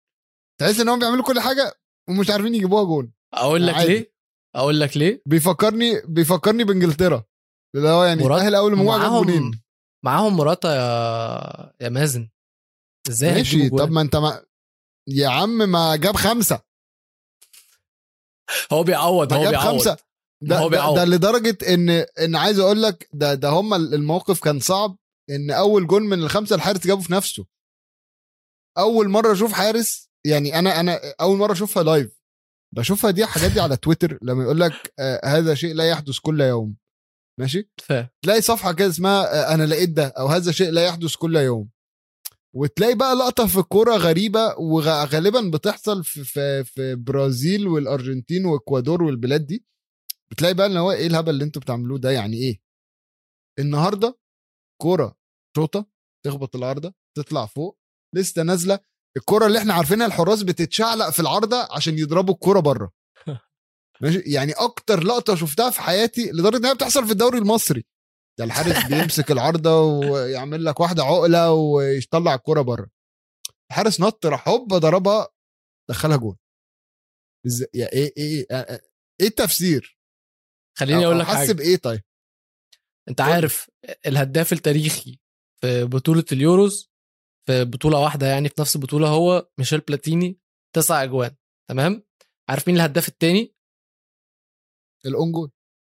[0.60, 1.74] تحس إن هم بيعملوا كل حاجة
[2.10, 3.88] ومش عارفين يجيبوها جون أقول لك عادي.
[3.94, 4.14] ليه؟
[4.56, 7.24] أقول لك ليه؟ بيفكرني بيفكرني بإنجلترا.
[7.76, 9.62] اللي هو يعني تأهل أول مجموعه معاهم جونين.
[10.06, 12.30] معاهم مراتا يا يا مازن.
[13.10, 13.70] إزاي ماشي.
[13.70, 14.46] طب؟ ما أنت ما
[15.08, 16.62] يا عم ما جاب خمسة.
[18.74, 19.66] هو بيعوض هو بيعوض.
[19.68, 19.98] خمسة.
[20.42, 20.96] ده, هو ده, بيعوض.
[20.96, 21.90] ده لدرجة إن
[22.20, 24.98] إن عايز أقول لك ده ده هم الموقف كان صعب.
[25.30, 27.46] إن أول جول من الخمسة الحارس جابه في نفسه.
[28.78, 32.20] أول مرة أشوف حارس يعني أنا أنا أول مرة أشوفها لايف
[32.76, 36.42] بشوفها دي حاجات دي على تويتر لما يقول لك آه هذا شيء لا يحدث كل
[36.42, 36.76] يوم.
[37.40, 37.70] ماشي.
[38.22, 41.70] تلاقي صفحة كده اسمها آه أنا لقيت ده أو هذا شيء لا يحدث كل يوم.
[42.56, 49.46] وتلاقي بقى لقطة في الكوره غريبة وغالبا بتحصل في في في برازيل والأرجنتين وإكوادور والبلاد
[49.46, 49.66] دي.
[50.32, 52.62] بتلاقي بقى ان هو إيه الهبل اللي أنتوا بتعملوه ده يعني إيه؟
[53.60, 54.18] النهارده
[54.82, 55.19] كورة
[55.60, 55.86] شوطه
[56.26, 57.80] تخبط العارضه تطلع فوق
[58.16, 58.80] لسه نازلة
[59.18, 62.92] الكوره اللي إحنا عارفينها الحراس بتتشعلق في العارضه عشان يضربوا الكوره بره.
[64.02, 67.86] ماشي؟ يعني أكتر لقطة شفتها في حياتي لدرجة إنها بتحصل في الدوري المصري.
[68.40, 72.90] ده الحارس بيمسك العارضه ويعمل لك واحدة عقلة ويطلع الكوره بره.
[73.72, 75.28] الحارس نط راح هوب ضربها
[75.90, 76.38] دخلها جول
[77.46, 78.82] إزاي إيه إيه إيه,
[79.22, 80.00] إيه التفسير؟
[80.78, 81.52] خليني أقول لك حاجة.
[81.52, 82.02] بايه طيب؟
[83.10, 83.22] أنت.
[83.22, 83.70] عارف
[84.06, 85.20] الهداف التاريخي
[85.62, 86.92] في بطولة اليوروز
[87.48, 90.40] في بطولة واحدة يعني في نفس البطولة هو ميشيل بلاتيني
[90.76, 91.36] تسع أجوان
[91.70, 92.04] تمام؟
[92.50, 93.56] عارف مين الهداف التاني؟
[95.06, 95.52] ال own goal.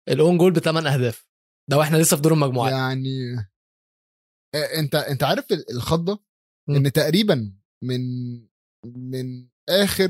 [0.10, 1.28] ال own goal بثمان أهداف.
[1.69, 2.73] ده وإحنا لسه في دور المجموعات.
[2.73, 3.34] يعني
[4.56, 6.23] آه، أنت أنت عارف ال- الخضة.
[6.69, 8.02] إن تقريبا من
[8.86, 10.10] من آخر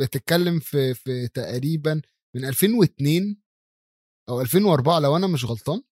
[0.00, 2.02] بتتكلم في في تقريبا
[2.36, 3.42] من 2002
[4.28, 5.82] أو 2004 لو أنا مش غلطان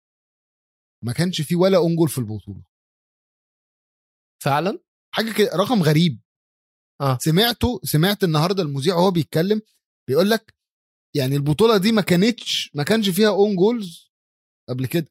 [1.05, 2.63] ما كانش في ولا own goal في البطولة.
[4.45, 4.79] فعلا؟
[5.15, 6.21] حاجة كده رقم غريب.
[7.01, 7.19] آه.
[7.21, 9.61] سمعته سمعت النهارده المذيع وهو بيتكلم
[10.09, 10.55] بيقول لك
[11.17, 14.13] يعني البطولة دي ما كانتش ما كانش فيها own goals
[14.69, 15.09] قبل كده.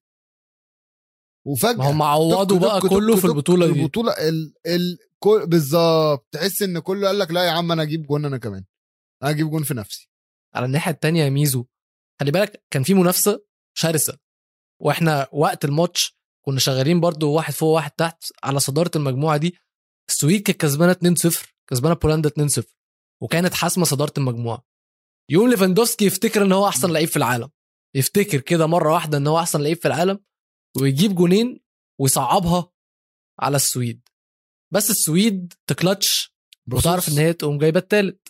[1.48, 3.82] وفجأة ما هم عوضوا بقى تك- كله تك- في البطولة دي.
[3.82, 6.28] البطولة ال ال كل بالظبط.
[6.32, 8.66] تحس إن كله قال لك لا يا عم أنا أجيب جون أنا كمان.
[9.24, 10.10] أنا أجيب جون في نفسي.
[10.56, 11.66] على الناحية التانية يا ميزو
[12.20, 13.46] خلي بالك كان في منافسة
[13.78, 14.20] شرسة.
[14.82, 19.58] وإحنا وقت الماتش كنا شغالين برضو واحد فوق واحد تحت على صدارة المجموعة دي.
[20.10, 22.64] السويد كانت كسبانة 2-0 كسبانة بولندا 2-0
[23.22, 24.66] وكانت حاسمة صدارة المجموعة.
[25.32, 27.50] يوم ليفاندوفسكي يفتكر إن هو أحسن لعيب في العالم.
[27.96, 30.20] يفتكر كده مرة واحدة إن هو أحسن لعيب في العالم
[30.82, 31.60] ويجيب جونين
[32.02, 32.72] ويصعبها
[33.40, 34.10] على السويد.
[34.74, 36.36] بس السويد تكلتش
[36.74, 38.28] وتعرف إن هي تقوم جايبة التالت.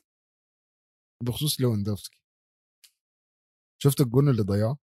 [1.23, 2.17] بخصوص ليفاندوفسكي.
[3.83, 4.77] شفت الجون اللي ضيعه؟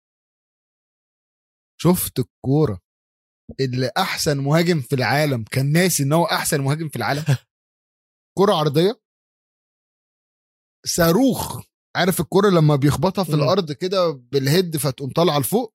[1.83, 2.79] شفت الكورة
[3.59, 7.23] اللي أحسن مهاجم في العالم كان ناسي إن هو أحسن مهاجم في العالم؟
[8.37, 9.01] كرة عرضية؟
[10.85, 11.65] صاروخ.
[11.95, 13.33] عارف الكرة لما بيخبطها في.
[13.33, 15.73] الأرض كده بالهيد فتقوم طالعة لفوق؟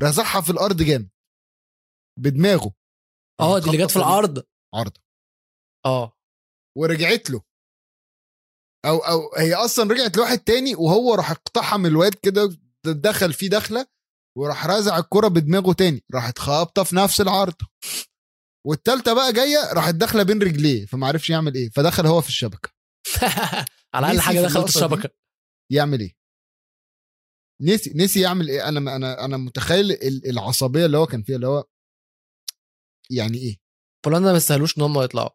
[0.00, 1.10] رزعها في الأرض جامد.
[2.18, 2.74] بدماغه.
[3.40, 4.44] آه دي اللي جت في العرض.
[4.74, 4.96] عرض.
[5.86, 6.12] آه.
[6.78, 7.42] ورجعت له.
[8.84, 13.97] أو أو هي أصلا رجعت لواحد تاني وهو راح اقتحم الواد كده دخل فيه دخلة
[14.36, 17.54] وراح رازع الكرة بدماغه تاني راحت خابطة في نفس العرض.
[18.66, 22.70] والتالتة بقى جاية راحت داخلة بين رجليه فما عرفش يعمل إيه فدخل هو في الشبكة.
[23.94, 24.68] على أقل حاجة في دخلت.
[24.76, 25.10] الشبكة.
[25.72, 26.14] يعمل إيه؟
[27.62, 31.46] نسي نسي يعمل إيه؟ أنا أنا أنا متخيل ال- العصبية اللي هو كان فيها اللي
[31.46, 31.64] هو
[33.10, 33.56] يعني إيه؟
[34.06, 35.30] بولندا ما يستاهلوش إن هم يطلعوا.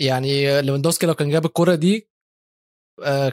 [0.00, 2.10] يعني ليفاندوفسكي لو كان جاب الكرة دي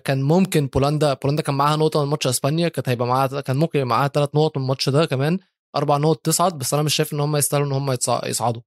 [0.04, 3.80] كان ممكن بولندا بولندا كان معاها نقطة من ماتش إسبانيا كانت هيبقى معاها كان ممكن
[3.80, 5.40] يبقى معاها ثلاث نقط من الماتش ده كمان
[5.76, 8.62] أربع نقط تصعد بس أنا مش شايف إن هم يستاهلوا إن هم يصعدوا.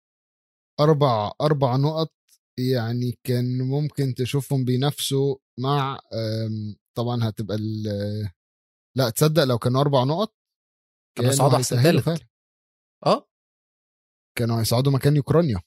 [0.80, 2.12] أربع أربع نقط
[2.58, 5.98] يعني كان ممكن تشوفهم بينافسوا مع
[6.96, 7.56] طبعا هتبقى
[8.96, 10.34] لا تصدق لو كانوا أربع نقط
[11.18, 12.08] كانوا يصعدوا أحسن ثالث
[13.06, 13.28] آه.
[14.38, 15.60] كانوا هيصعدوا مكان أوكرانيا.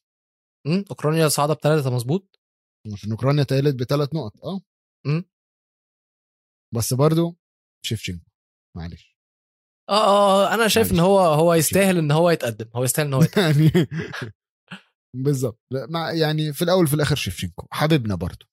[0.67, 2.39] أمم، أوكرانيا صعدة بثلاثة مظبوط.
[2.93, 4.61] عشان أوكرانيا تالت بثلاث نقط آه.
[5.05, 5.23] مم.
[6.75, 7.37] بس برضو
[7.85, 8.25] شيفشينكو
[8.77, 9.17] معلش.
[9.89, 11.07] آه آه آه، أنا شايف إن معلش.
[11.07, 13.63] هو هو يستاهل إن هو يتقدم هو يستاهل إن هو يتقدم.
[13.63, 13.71] يعني
[15.25, 15.59] بالظبط
[16.19, 18.45] يعني في الأول في الآخر شيفشينكو حبيبنا برضو.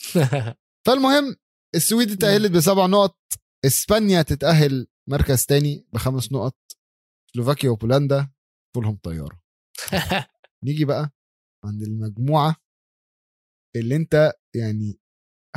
[0.86, 1.36] فالمهم
[1.74, 3.18] السويد اتأهلت بسبع نقط
[3.66, 6.56] إسبانيا تتأهل مركز تاني بخمس نقط
[7.34, 8.30] سلوفاكيا وبولندا
[8.76, 9.40] فولهم طيارة.
[10.64, 11.10] نيجي بقى
[11.64, 12.56] عند المجموعة
[13.76, 14.99] اللي أنت يعني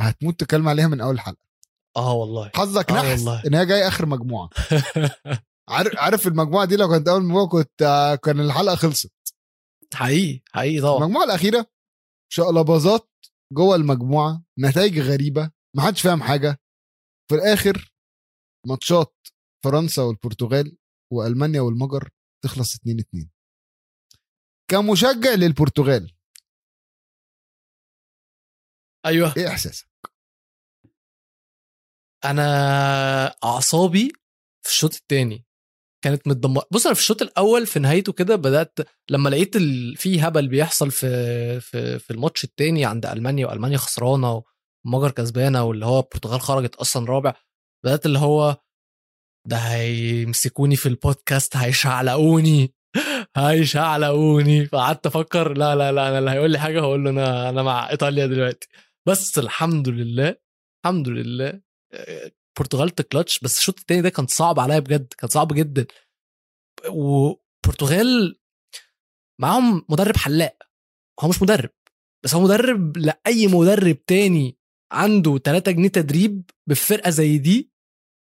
[0.00, 1.44] هتموت تكلم عليها من أول حلقة.
[1.96, 2.50] آه والله.
[2.54, 3.42] حظك آه نحس والله.
[3.46, 4.50] إن هي جاية آخر مجموعة.
[5.68, 9.12] عارف عارف المجموعة دي لو كانت أول مجموعة كنت كان الحلقة خلصت.
[9.94, 10.98] حقيقي حقيقي طبعا.
[10.98, 11.66] المجموعة الأخيرة
[12.32, 13.10] شقلباظات
[13.52, 16.60] جوه المجموعة نتائج غريبة ما حدش فاهم حاجة.
[17.30, 17.92] في الآخر
[18.66, 19.16] ماتشات
[19.64, 20.76] فرنسا والبرتغال
[21.12, 22.10] وألمانيا والمجر
[22.44, 23.26] تخلص 2-2
[24.70, 26.12] كمشجع للبرتغال
[29.06, 29.34] أيوه.
[29.36, 29.86] إيه إحساسك؟
[32.24, 32.44] أنا
[33.44, 34.12] أعصابي
[34.62, 35.44] في الشوط الثاني
[36.04, 38.78] كانت متدمره بص أنا في الشوط الأول في نهايته كده بدأت
[39.10, 39.96] لما لقيت ال...
[39.96, 41.06] في هبل بيحصل في
[41.60, 44.42] في في الماتش الثاني عند ألمانيا وألمانيا خسرانة
[44.86, 47.34] ومجر كسبانة واللي هو البرتغال خرجت أصلا رابع
[47.84, 48.56] بدأت اللي هو
[49.48, 52.74] ده هيمسكوني في البودكاست هيشعلقوني
[53.36, 57.62] هيشعلقوني فقعدت أفكر لا لا لا أنا اللي هيقول لي حاجة هقول له أنا أنا
[57.62, 58.68] مع إيطاليا دلوقتي.
[59.08, 60.36] بس الحمد لله
[60.86, 61.60] الحمد لله
[62.58, 65.86] البرتغال تكلتش بس الشوط التاني ده كان صعب عليا بجد كان صعب جدا.
[66.90, 68.38] وبرتغال
[69.40, 70.56] معاهم مدرب حلاق
[71.20, 71.70] هو مش مدرب
[72.24, 74.58] بس هو مدرب لأي مدرب تاني
[74.92, 77.70] عنده 3 جنيه تدريب بفرقة زي دي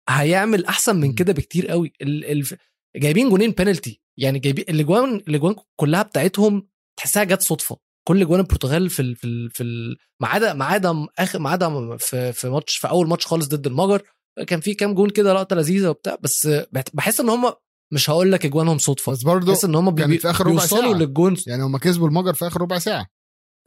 [0.09, 1.93] هيعمل أحسن من كده بكتير قوي.
[2.03, 2.25] ال...
[2.25, 2.59] ال...
[2.97, 7.79] جايبين جونين بينالتي يعني جايبين الأجوان الأجوان كلها بتاعتهم تحسها جت صدفة.
[8.09, 11.51] كل جوان البرتغال في ال في ال في ال ما عدا ما عدا آخر ما
[11.51, 14.03] عدا في في ماتش في أول ماتش خالص ضد المجر
[14.47, 16.49] كان في كام جون كده لقطة لذيذة وبتاع بس
[16.93, 17.53] بحس إن هم
[17.93, 20.83] مش هقول لك إجوانهم صدفة بس برضه بحس إن هم كانت في آخر ربع بيوصلوا
[20.83, 20.93] ساعة.
[20.93, 21.37] للجون.
[21.47, 23.07] يعني هم كسبوا المجر في آخر ربع ساعة.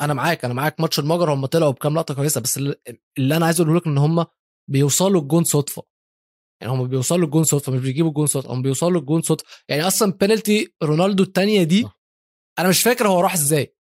[0.01, 2.75] أنا معاك أنا معاك ماتش المجر هم طلعوا بكام لقطة كويسة بس اللي,
[3.38, 4.25] أنا عايز أقوله لك إن هم
[4.69, 5.84] بيوصلوا الجون صدفة.
[6.62, 9.45] يعني هم بيوصلوا الجون صدفة مش بيجيبوا الجون صدفة هم بيوصلوا الجون صدفة.
[9.69, 11.88] يعني أصلا بينالتي رونالدو الثانية دي.
[12.60, 13.75] أنا مش فاكر هو راح إزاي.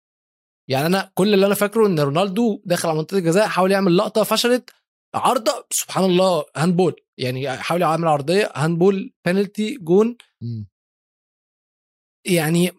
[0.71, 4.23] يعني أنا كل اللي أنا فاكره إن رونالدو داخل على منطقة الجزاء حاول يعمل لقطة
[4.23, 4.71] فشلت
[5.15, 6.97] عارضة سبحان الله handball.
[7.19, 10.17] يعني حاول يعمل عرضية handball penalty جون.
[12.27, 12.71] يعني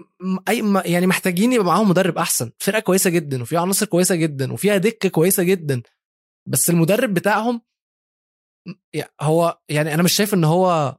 [0.50, 2.52] أي يعني محتاجين يبقى معاهم مدرب أحسن.
[2.60, 5.82] فرقة كويسة جدا وفيها عناصر كويسة جدا وفيها دكة كويسة جدا.
[6.48, 7.62] بس المدرب بتاعهم
[9.22, 10.98] هو يعني أنا مش شايف إن هو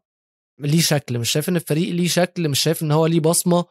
[0.61, 3.65] ليه شكل مش شايف إن الفريق ليه شكل مش شايف إن هو ليه بصمة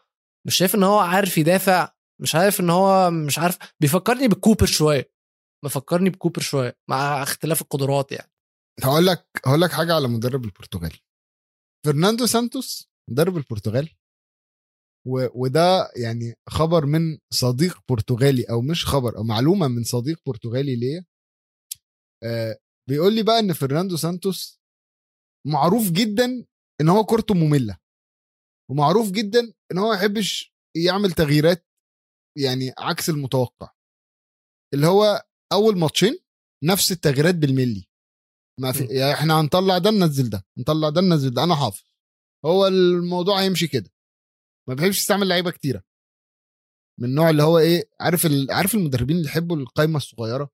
[0.47, 1.89] مش شايف إن هو عارف يدافع.
[2.23, 5.11] مش عارف إن هو مش عارف بيفكرني بكوبر شوية
[5.65, 8.31] مفكرني بكوبر شوية مع اختلاف القدرات يعني.
[8.83, 10.97] هقول لك هقول لك حاجة على مدرب البرتغال.
[11.85, 13.89] فرناندو سانتوس مدرب البرتغال
[15.07, 15.27] و...
[15.43, 21.05] وده يعني خبر من صديق برتغالي أو مش خبر أو معلومة من صديق برتغالي ليا.
[22.23, 24.61] آه بيقول لي بقى إن فرناندو سانتوس
[25.47, 26.45] معروف جدا
[26.81, 27.77] إن هو كورته مملة
[28.71, 31.67] ومعروف جدا إن هو ما يحبش يعمل تغييرات
[32.37, 33.69] يعني عكس المتوقع.
[34.73, 36.19] اللي هو أول ماتشين
[36.63, 37.87] نفس التغييرات بالملي.
[38.59, 38.85] ما في.
[38.85, 41.83] يعني إحنا هنطلع ده ننزل ده نطلع ده ننزل ده أنا حافظ.
[42.45, 43.89] هو الموضوع هيمشي كده.
[44.69, 45.83] ما بيحبش يستعمل لعيبة كتيرة.
[46.99, 48.51] من النوع اللي هو إيه عارف ال...
[48.51, 50.49] عارف المدربين اللي يحبوا القايمة الصغيرة؟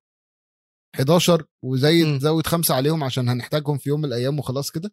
[0.94, 2.18] 11 وزي م.
[2.18, 4.90] زود خمسة عليهم عشان هنحتاجهم في يوم من الأيام وخلاص كده.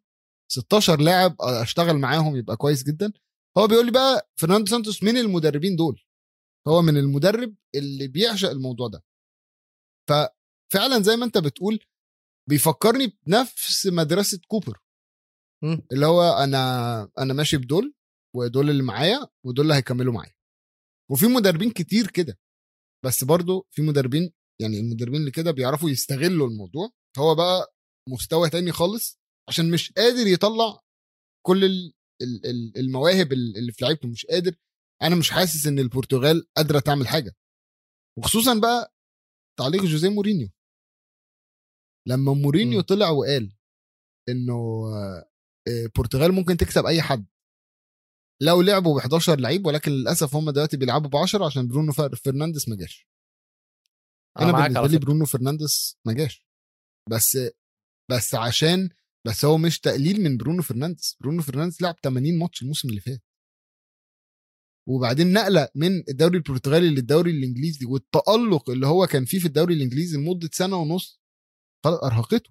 [0.52, 3.14] 16 لاعب أشتغل معاهم يبقى كويس جدا.
[3.58, 6.02] هو بيقول لي بقى فرناندو سانتوس من المدربين دول؟
[6.68, 9.04] هو من المدرب اللي بيعشق الموضوع ده.
[10.10, 11.80] ففعلا زي ما انت بتقول
[12.50, 14.80] بيفكرني بنفس مدرسة كوبر.
[15.92, 16.60] اللي هو أنا
[17.18, 17.94] أنا ماشي بدول
[18.36, 20.34] ودول اللي معايا ودول اللي هيكملوا معايا.
[21.12, 22.40] وفي مدربين كتير كده.
[23.06, 26.90] بس برضو في مدربين يعني المدربين اللي كده بيعرفوا يستغلوا الموضوع.
[27.18, 27.76] هو بقى
[28.10, 30.80] مستوى تاني خالص عشان مش قادر يطلع
[31.46, 34.08] كل ال- ال- ال- المواهب اللي في لعيبته.
[34.08, 34.56] مش قادر
[35.08, 37.36] أنا مش حاسس إن البرتغال قادرة تعمل حاجة.
[38.20, 38.94] وخصوصا بقى
[39.60, 40.50] تعليق جوزيه مورينيو.
[42.08, 42.84] لما مورينيو مم.
[42.84, 43.56] طلع وقال
[44.30, 44.54] إنه
[44.96, 45.30] آه،
[45.68, 47.26] البرتغال ممكن تكسب أي حد.
[48.42, 52.16] لو لعبوا ب 11 لعيب ولكن للأسف هم دلوقتي بيلعبوا ب 10 عشان برونو فر-
[52.16, 53.08] فرنانديز ما جاش.
[54.40, 56.48] أنا معاك بالنسبة لي برونو فرنانديز ما جاش.
[57.12, 57.38] بس
[58.12, 58.90] بس عشان
[59.28, 61.18] بس هو مش تقليل من برونو فرنانديز.
[61.22, 63.24] برونو فرنانديز لعب 80 ماتش الموسم اللي فات.
[64.88, 70.18] وبعدين نقلة من الدوري البرتغالي للدوري الإنجليزي والتألق اللي هو كان فيه في الدوري الإنجليزي
[70.18, 71.22] لمدة سنة ونص
[71.84, 72.50] خلاص أرهقته.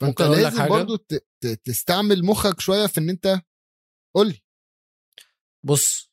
[0.00, 0.62] فأنت لازم
[1.40, 3.42] ت- تستعمل مخك شوية في إن أنت
[4.16, 4.42] قول لي.
[5.66, 6.12] بص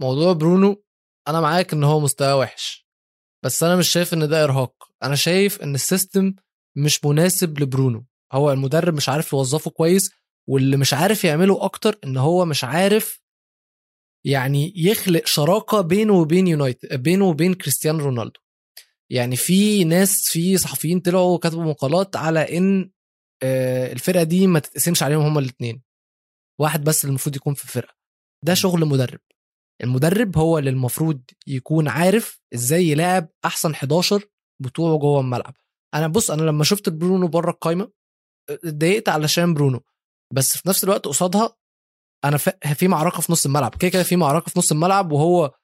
[0.00, 0.84] موضوع برونو
[1.28, 2.86] أنا معاك إن هو مستوى وحش
[3.44, 4.88] بس أنا مش شايف إن ده إرهاق.
[5.02, 6.34] أنا شايف إن ال system
[6.76, 8.06] مش مناسب لبرونو.
[8.32, 10.10] هو المدرب مش عارف يوظفه كويس
[10.48, 13.21] واللي مش عارف يعمله أكتر إن هو مش عارف
[14.24, 18.40] يعني يخلق شراكة بينه وبين يونايتد بينه وبين كريستيانو رونالدو.
[19.10, 22.90] يعني في ناس في صحفيين طلعوا كتبوا مقالات على إن
[23.42, 25.82] آه، الفرقة دي ما تتقسمش عليهم هما الاثنين
[26.60, 27.94] واحد بس اللي المفروض يكون في الفرقة.
[28.44, 29.20] ده شغل مدرب.
[29.82, 34.24] المدرب هو اللي المفروض يكون عارف إزاي يلاعب أحسن 11
[34.62, 35.54] بتوعه جوه الملعب.
[35.94, 37.92] أنا بص أنا لما شفت برونو بره القايمة
[38.50, 39.80] اتضايقت علشان برونو.
[40.34, 41.56] بس في نفس الوقت قصادها
[42.24, 42.36] أنا
[42.74, 43.74] في معركة في نص الملعب.
[43.74, 45.54] كده كده في معركة في نص الملعب وهو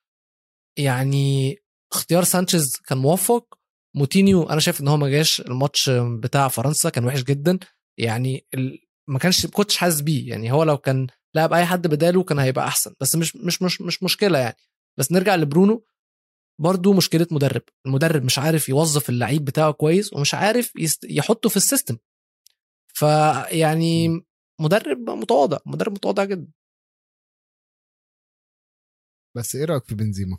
[0.79, 1.57] يعني
[1.93, 3.59] اختيار سانشيز كان موفق.
[3.97, 7.59] موتينيو أنا شايف إن هو ما جاش الماتش بتاع فرنسا كان وحش جدا.
[7.99, 8.79] يعني ال...
[9.09, 10.31] ما كانش كنتش حاسس بيه.
[10.31, 12.95] يعني هو لو كان لعب أي حد بداله كان هيبقى أحسن.
[13.01, 14.57] بس مش مش مش مش مشكلة يعني.
[14.99, 15.85] بس نرجع لبرونو.
[16.61, 17.63] برضو مشكلة مدرب.
[17.87, 21.05] المدرب مش عارف يوظف اللعيب بتاعه كويس ومش عارف يست...
[21.05, 21.97] يحطه في السيستم.
[22.95, 24.23] فيعني
[24.61, 26.53] مدرب متواضع مدرب متواضع جدا.
[29.37, 30.39] بس إيه رأيك في بنزيما؟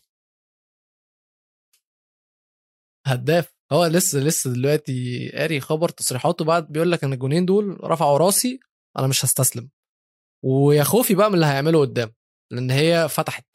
[3.07, 3.53] هداف.
[3.71, 8.59] هو لسه لسه دلوقتي قاري خبر تصريحاته بعد بيقول لك إن الجونين دول رفعوا راسي
[8.97, 9.69] أنا مش هستسلم.
[10.45, 12.13] ويا خوفي بقى من اللي هيعمله قدام
[12.51, 13.45] لأن هي فتحت.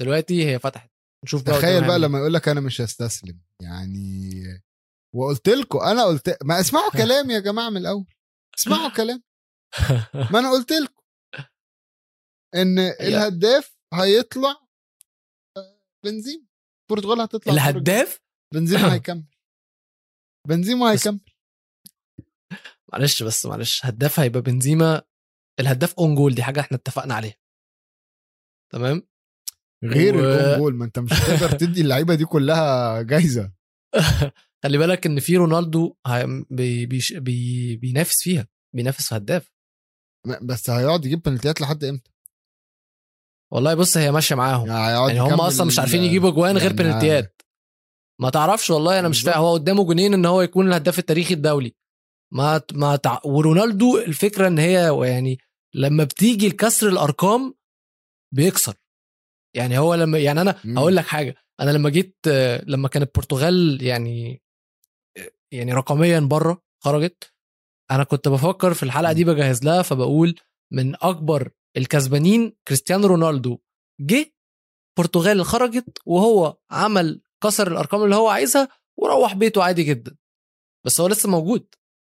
[0.00, 0.90] دلوقتي هي فتحت.
[1.24, 3.40] نشوف بقى تخيل بقى هيعمل لما يقول لك أنا مش هستسلم.
[3.62, 4.30] يعني
[5.14, 8.06] وقلت لكم أنا قلت ما اسمعوا كلامي يا جماعة من الأول.
[8.58, 9.16] اسمعوا كلام.
[9.16, 9.31] إيه.
[10.14, 11.02] ما أنا قلت لكم.
[12.54, 14.66] إن الهداف هيطلع
[16.04, 16.46] بنزيما.
[16.90, 17.52] البرتغال هتطلع.
[17.52, 18.20] الهداف؟
[18.54, 19.24] بنزيما هيكمل.
[20.48, 21.20] بنزيما هيكمل.
[22.92, 23.86] معلش بس معلش.
[23.86, 25.02] هداف هيبقى بنزيما.
[25.60, 27.34] الهداف اون جول دي حاجة إحنا اتفقنا عليها.
[28.72, 29.08] تمام؟
[29.84, 33.52] غير و- ال own goal ما أنت مش هتقدر تدي اللعيبة دي كلها جايزة.
[34.64, 35.96] خلي بالك إن في رونالدو
[36.50, 38.48] بي بيش- بي بينافس فيها.
[38.76, 39.50] بينافس في هداف.
[40.42, 42.10] بس هيقعد يجيب بنالتيات لحد إمتى؟
[43.52, 46.76] والله بص هي ماشية معاهم يعني يعني هم أصلا مش عارفين يجيبوا جوان غير يعني
[46.82, 47.42] بنالتيات
[48.20, 49.22] ما تعرفش والله أنا مش.
[49.22, 51.74] فاهم هو قدامه جونين إن هو يكون الهداف التاريخي الدولي
[52.32, 53.20] ما ما تع...
[53.24, 55.38] ورونالدو الفكرة إن هي يعني
[55.74, 57.54] لما بتيجي لكسر الأرقام
[58.34, 58.74] بيكسر
[59.56, 60.60] يعني هو لما يعني أنا.
[60.76, 62.16] هقول لك حاجة أنا لما جيت
[62.66, 64.42] لما كانت البرتغال يعني
[65.52, 67.31] يعني رقميا بره خرجت
[67.94, 70.40] أنا كنت بفكر في الحلقة دي بجهز لها فبقول
[70.72, 73.58] من أكبر الكسبانين كريستيانو رونالدو
[74.00, 74.32] جه
[74.98, 78.68] البرتغال خرجت وهو عمل كسر الأرقام اللي هو عايزها
[78.98, 80.16] وروح بيته عادي جدا.
[80.86, 81.74] بس هو لسه موجود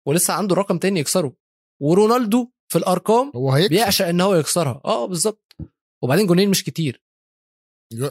[0.09, 1.37] ولسه عنده رقم تاني يكسره.
[1.83, 3.71] ورونالدو في الأرقام هو هيكسب.
[3.71, 4.81] بيعشق إن هو يكسرها.
[4.85, 5.57] آه بالظبط.
[6.03, 7.03] وبعدين جونين مش كتير.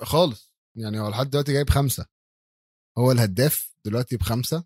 [0.01, 0.53] خالص.
[0.77, 2.05] يعني هو لحد دلوقتي جايب خمسة.
[2.97, 4.63] هو الهداف دلوقتي بخمسة.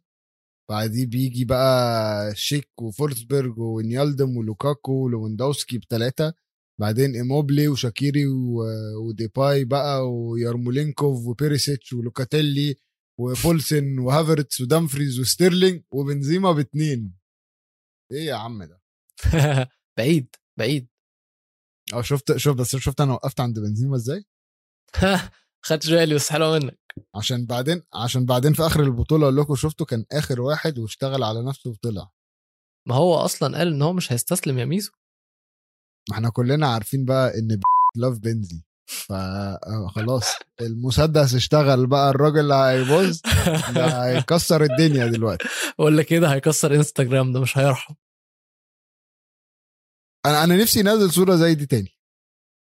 [0.70, 6.34] بعديه بيجي بقى شيك وفورسبرج ونيالدم ولوكاكو ولويندوسكي بثلاثه
[6.80, 8.26] بعدين إيموبلي وشاكيري
[9.08, 12.76] وديباي بقى ويارمولينكوف وبيريسيتش ولوكاتيلي
[13.20, 17.20] وبولسن وهافرتس ودامفريز وستيرلينج وبنزيما باتنين.
[18.12, 18.82] إيه يا عم ده؟
[19.98, 20.88] بعيد بعيد.
[21.94, 24.26] آه شفت شوف بس شفت أنا وقفت عند بنزيما إزاي؟
[25.66, 26.80] خدش بالي بس حلوة منك.
[27.16, 31.43] عشان بعدين عشان بعدين في آخر البطولة أقول لكم شفته كان آخر واحد واشتغل على
[31.43, 32.10] نفسه وطلع.
[32.88, 34.91] ما هو أصلا قال إن هو مش هيستسلم يا ميزو.
[36.10, 37.60] ما إحنا كلنا عارفين بقى إن
[37.96, 38.64] love بنزي.
[38.89, 40.26] فخلاص
[40.62, 43.22] المسدس اشتغل بقى الراجل هيبوظ
[43.76, 45.47] ده هيكسر الدنيا دلوقتي.
[45.80, 47.93] أقول لك كده هيكسر إنستجرام ده مش هيرحم.
[50.26, 51.89] أنا أنا نفسي ينزل صورة زي دي تاني.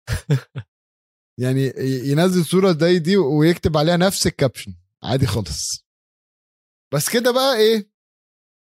[1.41, 1.61] يعني
[2.11, 4.74] ينزل صورة زي دي ويكتب عليها نفس ال caption.
[5.03, 5.87] عادي خالص.
[6.95, 7.91] بس كده بقى إيه؟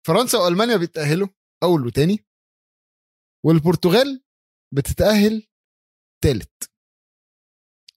[0.07, 1.29] فرنسا وألمانيا بيتأهلوا
[1.62, 2.27] أول وتاني.
[3.47, 4.25] والبرتغال
[4.75, 5.47] بتتأهل
[6.22, 6.70] تالت.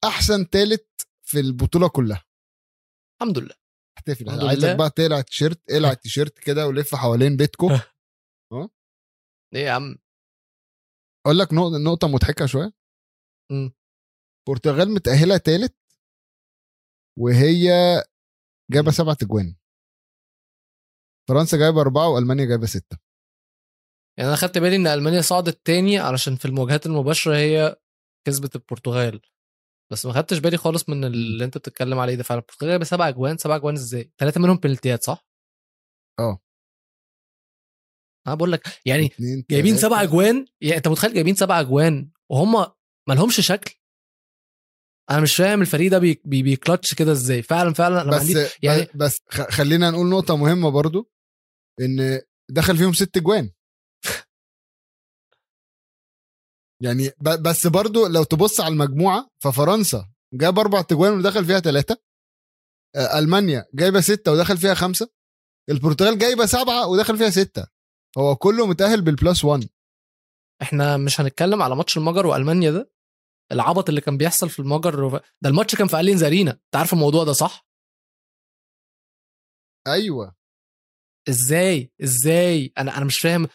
[0.03, 2.25] أحسن تالت في البطولة كلها.
[3.21, 3.55] الحمد لله.
[3.97, 4.29] احتفل.
[4.47, 4.75] عايزك.
[4.77, 7.67] بقى تقلع التيشيرت اقلع التيشيرت كده ولف حوالين بيتكم
[9.55, 9.97] إيه يا عم؟
[11.25, 12.73] أقول لك نقطة مضحكة شوية.
[14.47, 15.75] البرتغال متأهلة تالت
[17.19, 17.69] وهي
[18.71, 19.55] جايبة سبعة أجوان.
[21.29, 22.97] فرنسا جايبة أربعة وألمانيا جايبة ستة.
[24.17, 27.75] يعني أنا خدت بالي إن ألمانيا صعدت تاني علشان في المواجهات المباشرة هي
[28.27, 29.21] كسبت البرتغال.
[29.91, 32.23] بس ما خدتش بالي خالص من اللي أنت بتتكلم عليه ده.
[32.23, 33.37] فعلا البرتغال جايبة سبع أجوان.
[33.37, 35.27] سبع أجوان إزاي؟ ثلاثة منهم بنالتيات صح؟
[36.19, 36.39] آه.
[38.27, 39.09] أنا بقول لك يعني
[39.49, 39.77] جايبين.
[39.77, 42.53] سبع أجوان يعني أنت متخيل جايبين سبع أجوان وهم
[43.09, 43.76] ما لهمش شكل؟
[45.11, 47.41] أنا مش فاهم الفريق ده بي بي بيكلتش كده إزاي.
[47.41, 51.11] فعلا فعلا أنا بس يعني- بس خلينا نقول نقطة مهمة برضو
[51.81, 53.51] إن دخل فيهم ست اجوان
[56.83, 61.97] يعني بس برضو لو تبص على المجموعة ففرنسا جاب أربع اجوان ودخل فيها ثلاثة
[63.15, 65.09] ألمانيا جايبة ستة ودخل فيها خمسة
[65.69, 67.67] البرتغال جايبة سبعة ودخل فيها ستة.
[68.17, 69.69] هو كله متأهل بالبلس 1
[70.61, 72.89] إحنا مش هنتكلم على ماتش المجر وألمانيا ده؟
[73.51, 77.23] العبط اللي كان بيحصل في المجر ده الماتش كان في الين زارينا انت عارف الموضوع
[77.23, 77.67] ده صح؟
[79.87, 80.35] أيوه.
[81.29, 83.47] إزاي؟ إزاي؟ أنا أنا مش فاهم.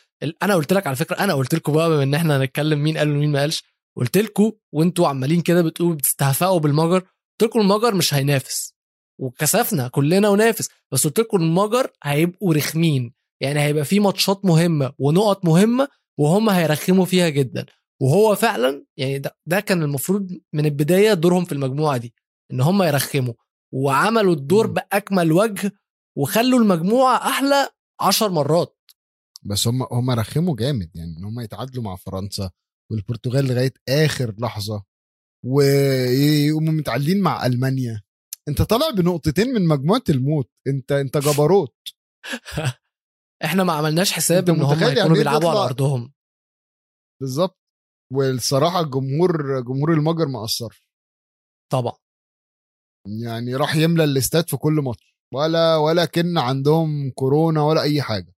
[0.43, 3.11] أنا قلت لك على فكرة أنا قلت لكم بقى بما إن إحنا هنتكلم مين قال
[3.11, 3.65] ومين ما قالش
[3.97, 8.75] قلت لكم وإنتوا عمالين كده بتقولوا بتستهفئوا بالمجر قلت لكم المجر مش هينافس.
[9.21, 10.69] وكسفنا كلنا ونافس.
[10.93, 13.15] بس قلت لكم المجر هيبقوا رخمين.
[13.41, 15.89] يعني هيبقى في ماتشات مهمة ونقط مهمة
[16.19, 17.67] وهم هيرخموا فيها جدا.
[18.01, 22.15] وهو فعلا يعني ده, ده كان المفروض من البداية دورهم في المجموعة دي
[22.53, 23.35] إن هم يرخموا
[23.75, 24.73] وعملوا الدور مم.
[24.73, 25.73] بأكمل وجه
[26.19, 27.69] وخلوا المجموعة أحلى
[28.01, 28.79] عشر مرات.
[29.43, 32.51] بس هم هم رخموا جامد يعني إن هم يتعادلوا مع فرنسا
[32.91, 34.85] والبرتغال لغاية آخر لحظة
[35.45, 38.03] ويقوموا متعادلين مع ألمانيا.
[38.49, 41.77] أنت طالع بنقطتين من مجموعة الموت أنت أنت جبروت.
[43.45, 46.13] إحنا ما عملناش حساب إن هم متخيل يعني يكونوا إيه بيلعبوا على أرضهم.
[47.21, 47.62] بالظبط.
[48.13, 50.89] والصراحة الجمهور جمهور المجر ما اثرش
[51.73, 51.97] طبعا.
[53.25, 55.17] يعني راح يملى الاستاد في كل ماتش.
[55.35, 58.35] ولا ولا كن عندهم كورونا ولا أي حاجة.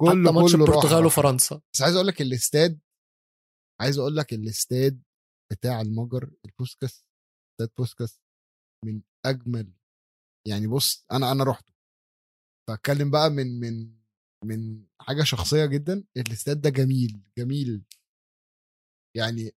[0.00, 1.06] كله حتى ماتش البرتغال.
[1.06, 1.60] وفرنسا.
[1.74, 2.80] بس عايز أقول لك الاستاد
[3.80, 5.02] عايز أقول لك الاستاد
[5.52, 7.08] بتاع المجر البوسكاس
[7.52, 8.20] استاد بوسكاس
[8.84, 9.72] من أجمل
[10.48, 11.72] يعني بص أنا أنا رحته.
[12.68, 13.96] فأتكلم بقى من من
[14.44, 17.84] من حاجة شخصية جدا الاستاد ده جميل جميل.
[19.16, 19.52] يعني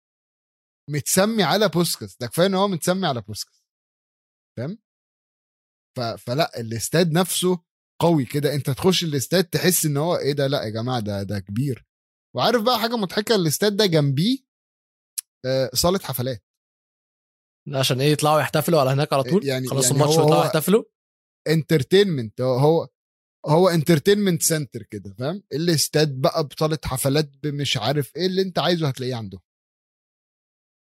[0.89, 3.63] متسمي على بوسكاس ده كفاية إن هو متسمي على بوسكاس
[4.57, 4.77] فاهم؟
[5.97, 7.63] ف- فلا الاستاد نفسه
[8.01, 11.39] قوي كده أنت تخش الاستاد تحس إن هو إيه ده لا يا جماعة ده ده
[11.39, 11.85] كبير.
[12.35, 14.37] وعارف بقى حاجة مضحكة الاستاد ده جنبيه
[15.45, 16.43] آه، صالة حفلات.
[17.75, 20.83] عشان إيه يطلعوا يحتفلوا على هناك على طول؟ يعني- خلاص يعني الماتش ويطلعوا يحتفلوا
[21.47, 22.87] entertainment هو
[23.45, 28.87] هو entertainment center كده فاهم؟ الاستاد بقى بصالة حفلات بمش عارف إيه اللي أنت عايزه
[28.87, 29.39] هتلاقيه عنده.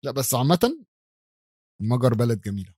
[0.06, 0.86] لا بس عامه
[1.82, 2.74] المجر بلد جميلة.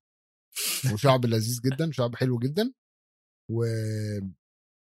[0.93, 2.73] وشعب لذيذ جدا شعب حلو جدا.
[3.51, 3.63] و...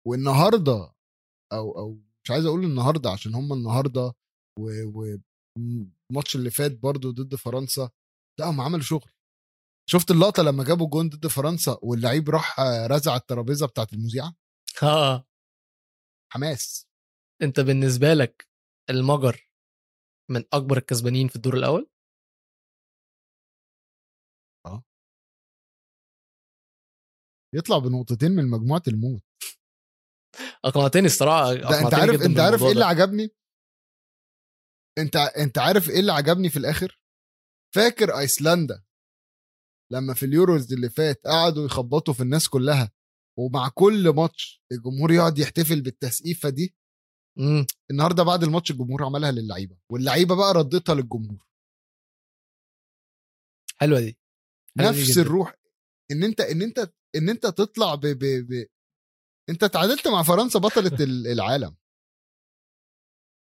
[0.08, 0.94] والنهاردة
[1.54, 4.14] أو أو مش عايز أقول النهارده عشان هم النهارده
[4.60, 7.90] والماتش اللي فات برضو ضد فرنسا
[8.40, 9.12] لا هم عملوا شغل.
[9.90, 12.60] شفت اللقطة لما جابوا جون ضد فرنسا واللعيب راح
[12.92, 14.36] رزع الترابيزة بتاعت المذيعة؟
[14.82, 15.26] ها
[16.34, 16.88] حماس.
[17.42, 18.48] أنت بالنسبة لك
[18.90, 19.50] المجر
[20.32, 21.90] من أكبر الكسبانين في الدور الأول؟
[27.56, 29.24] يطلع بنقطتين من مجموعة الموت.
[30.66, 32.86] أقنعتني الصراحة ده أنت عارف أنت عارف إيه اللي.
[32.86, 33.30] عجبني؟
[34.98, 37.02] أنت أنت عارف إيه اللي عجبني في الآخر؟
[37.76, 38.84] فاكر أيسلندا؟
[39.92, 42.92] لما في اليوروز اللي فات قعدوا يخبطوا في الناس كلها
[43.40, 46.76] ومع كل ماتش الجمهور يقعد يحتفل بالتسقيفة دي.
[47.38, 47.66] مم.
[47.92, 51.48] النهارده بعد الماتش الجمهور عملها للعيبة واللعيبة بقى ردتها للجمهور.
[53.80, 54.18] حلوة دي.
[54.78, 55.22] حلوة دي نفس جداً.
[55.22, 55.56] الروح
[56.12, 58.66] إن أنت إن أنت إن أنت تطلع ب, ب, ب
[59.50, 61.76] أنت اتعادلت مع فرنسا بطلة ال- العالم.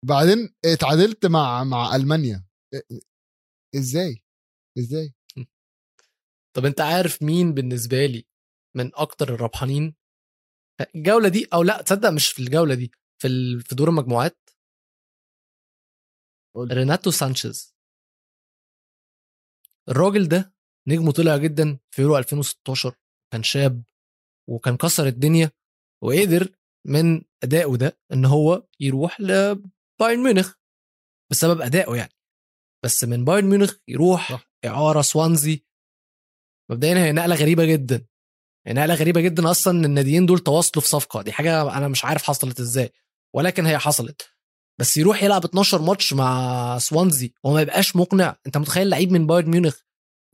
[0.04, 2.44] بعدين اتعادلت مع مع ألمانيا.
[3.76, 4.22] إزاي؟
[4.78, 5.14] إزاي؟
[6.56, 8.26] طب أنت عارف مين بالنسبة لي
[8.76, 9.96] من أكتر الربحانين
[10.96, 12.92] الجولة دي أو لأ تصدق مش في الجولة دي
[13.22, 14.38] في ال- في دور المجموعات؟
[16.56, 16.68] قول.
[16.72, 17.74] ريناتو سانشيز.
[19.88, 20.54] الراجل ده
[20.88, 22.96] نجمه طلع جدا في يورو 2016
[23.32, 23.82] كان شاب
[24.48, 25.50] وكان كسر الدنيا
[26.02, 26.48] وقدر
[26.86, 30.54] من ادائه ده إن هو يروح لبايرن ميونخ
[31.30, 32.12] بسبب ادائه يعني.
[32.84, 34.50] بس من بايرن ميونخ يروح صح.
[34.64, 35.64] إعارة سوانزي
[36.70, 38.06] مبدئيا هي نقلة غريبة جدا.
[38.66, 41.22] هي نقلة غريبة جدا أصلا إن الناديين دول تواصلوا في صفقة.
[41.22, 42.92] دي حاجة أنا مش عارف حصلت إزاي
[43.34, 44.34] ولكن هي حصلت.
[44.80, 48.36] بس يروح يلعب 12 ماتش مع سوانزي وما يبقاش مقنع.
[48.46, 49.80] أنت متخيل لعيب من بايرن ميونخ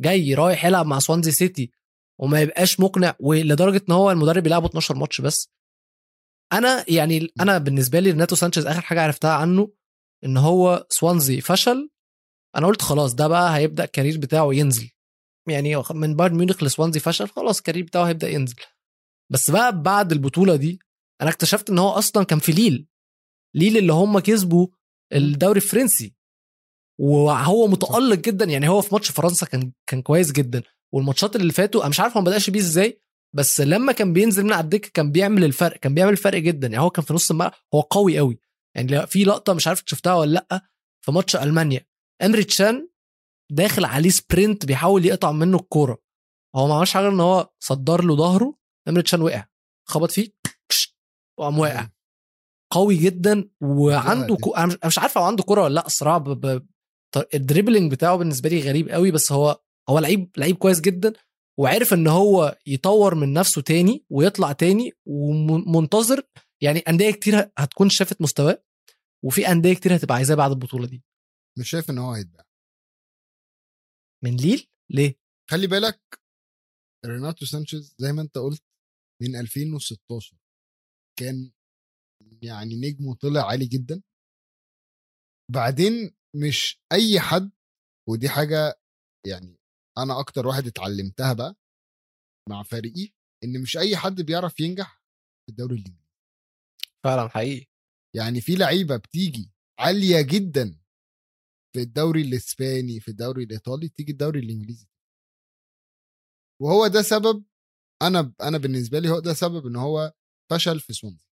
[0.00, 1.70] جاي رايح يلعب مع سوانزي سيتي
[2.20, 5.50] وما يبقاش مقنع ولدرجة إن هو المدرب يلعبه 12 ماتش بس.
[6.52, 9.72] أنا يعني أنا بالنسبة لي ريناتو سانشيز آخر حاجة عرفتها عنه
[10.24, 11.90] إن هو سوانزي فشل.
[12.56, 14.90] أنا قلت خلاص ده بقى هيبدأ ال career بتاعه ينزل.
[15.48, 18.56] يعني من بايرن ميونخ لسوانزي فشل خلاص ال career بتاعه هيبدأ ينزل.
[19.32, 20.80] بس بقى بعد البطولة دي
[21.22, 22.86] أنا اكتشفت إن هو أصلا كان في ليل.
[23.54, 24.66] ليل اللي هم كسبوا
[25.12, 26.14] الدوري الفرنسي.
[27.00, 30.62] وهو متألق جدا يعني هو في ماتش فرنسا كان كان كويس جدا.
[30.94, 33.00] والماتشات اللي فاتوا أنا مش عارف هو ما بدأش بيه إزاي
[33.36, 36.80] بس لما كان بينزل من على الدكة كان بيعمل الفرق كان بيعمل الفرق جدا يعني
[36.84, 38.38] هو كان في نص الملعب هو قوي قوي
[38.76, 40.60] يعني في لقطة مش عارف شفتها ولا لأ
[41.04, 41.86] في ماتش ألمانيا
[42.22, 42.88] امري تشان
[43.52, 45.98] داخل عليه sprint بيحاول يقطع منه الكورة
[46.56, 48.54] هو ما عملش حاجة إن هو صدر له ظهره
[48.88, 49.44] امري تشان وقع
[49.88, 50.28] خبط فيه
[51.40, 51.88] وقام واقع
[52.72, 54.36] قوي جدا وعنده.
[54.36, 54.50] كو...
[54.54, 56.46] أنا مش- عارف هو عنده كورة ولا لأ الصراحه ب...
[56.46, 56.66] ب...
[57.34, 59.60] ال dribbling بتاعه بالنسبة لي غريب قوي بس هو
[59.90, 61.12] هو لعيب لعيب كويس جدا
[61.60, 66.22] وعرف إن هو يطور من نفسه تاني ويطلع تاني ومنتظر
[66.62, 68.64] يعني أندية كتير هتكون شافت مستواه
[69.24, 71.02] وفي أندية كتير هتبقى عايزاه بعد البطولة دي.
[71.58, 72.44] مش شايف إن هو هيتباع.
[74.24, 75.14] من ليل؟ ليه؟
[75.50, 76.00] خلي بالك
[77.06, 78.62] ريناتو سانشيز زي ما أنت قلت
[79.22, 80.36] من 2016
[81.18, 81.50] كان
[82.42, 84.02] يعني نجمه طلع عالي جدا.
[85.52, 87.50] بعدين مش أي حد
[88.08, 88.80] ودي حاجة
[89.26, 89.57] يعني
[89.98, 91.56] أنا أكتر واحد اتعلمتها بقى
[92.50, 93.12] مع فريقي
[93.44, 95.02] إن مش أي حد بيعرف ينجح
[95.46, 96.08] في الدوري الإنجليزي.
[97.04, 97.66] فعلا حقيقي.
[98.16, 100.80] يعني في لعيبة بتيجي عالية جدا
[101.74, 104.88] في الدوري الإسباني في الدوري الإيطالي تيجي الدوري الإنجليزي.
[106.62, 107.44] وهو ده سبب
[108.02, 110.12] أنا أنا بالنسبة لي هو ده سبب إن هو
[110.50, 111.26] فشل في سوانزي.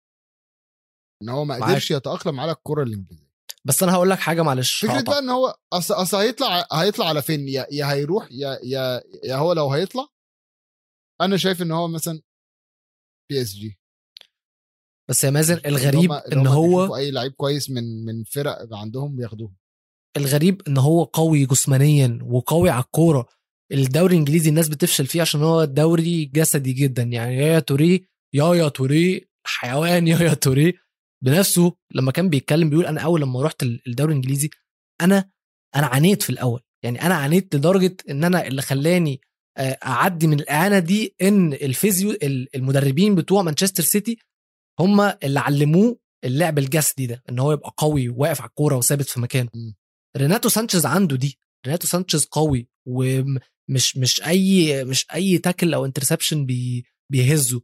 [1.23, 1.55] إن هو ما.
[1.55, 3.32] قدرش يتأقلم على الكرة الإنجليزية.
[3.65, 5.01] بس أنا هقول لك حاجة معلش فكرة.
[5.03, 9.37] بقى إن هو أصل أصل هيطلع هيطلع على فين؟ يا, يا هيروح يا يا يا
[9.37, 10.07] هو لو هيطلع؟
[11.21, 12.21] أنا شايف إن هو مثلا
[13.31, 13.79] PSG
[15.11, 19.53] بس يا مازن الغريب إن هو أي لعيب كويس من من فرق عندهم بياخدوه
[20.17, 23.29] الغريب إن هو قوي جسمانيا وقوي على الكورة.
[23.73, 28.69] الدوري الإنجليزي الناس بتفشل فيه عشان هو دوري جسدي جدا يعني يا توري يا يا
[28.69, 30.75] توري حيوان يا يا توري
[31.25, 34.51] بنفسه لما كان بيتكلم بيقول أنا أول لما رحت الدوري الإنجليزي
[35.01, 35.31] أنا
[35.77, 36.61] أنا عانيت في الأول.
[36.85, 39.21] يعني أنا عانيت لدرجة إن أنا اللي خلاني
[39.59, 44.19] آه، أعدي من الإعانة دي إن ال physio ال- المدربين بتوع مانشستر سيتي
[44.81, 49.21] هم اللي علموه اللعب الجسدي ده إن هو يبقى قوي وواقف على الكورة وثابت في
[49.21, 49.51] مكانه.
[50.17, 51.39] ريناتو سانشيز عنده دي.
[51.67, 57.61] ريناتو سانشيز قوي ومش مش أي مش أي tackle أو interception بي بيهزه.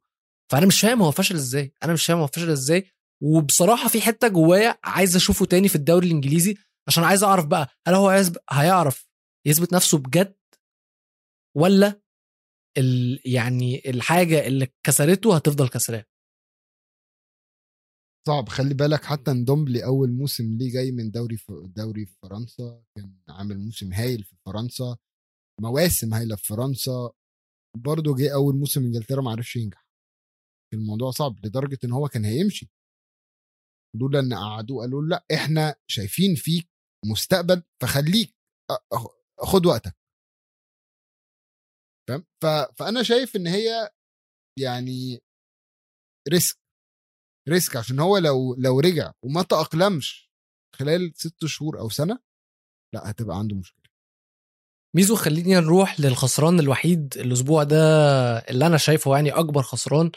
[0.53, 1.73] فأنا مش فاهم هو فشل إزاي.
[1.85, 2.85] أنا مش فاهم هو فشل إزاي.
[3.23, 6.57] وبصراحة في حتة جوايا عايز أشوفه تاني في الدوري الإنجليزي
[6.89, 9.09] عشان عايز أعرف بقى هل هو عايز هيعرف
[9.47, 10.37] يثبت نفسه بجد
[11.57, 12.03] ولا
[12.79, 16.05] ال يعني الحاجة اللي كسرته هتفضل كسراه
[18.27, 18.49] صعب.
[18.49, 21.51] خلي بالك حتى ندومبلي أول موسم ليه جاي من دوري ف...
[21.51, 24.97] دوري في فرنسا كان عامل موسم هايل في فرنسا
[25.61, 27.11] مواسم هايلة في فرنسا
[27.77, 29.87] برضه جه أول موسم إنجلترا ما عرفش ينجح.
[30.75, 32.71] الموضوع صعب لدرجة إن هو كان هيمشي.
[33.97, 36.69] لولا إن قعدوه قالوا لأ إحنا شايفين فيك
[37.07, 38.35] مستقبل فخليك
[39.41, 39.97] خد وقتك.
[42.43, 42.47] ف...
[42.79, 43.91] فأنا شايف إن هي
[44.59, 45.19] يعني
[46.29, 46.59] risk
[47.49, 50.31] risk عشان هو لو لو رجع وما تأقلمش
[50.77, 52.19] خلال ست شهور أو سنة
[52.95, 53.89] لأ هتبقى عنده مشكلة.
[54.97, 57.77] ميزو خلينا نروح للخسران الوحيد الأسبوع ده
[58.39, 60.11] اللي أنا شايفه يعني أكبر خسران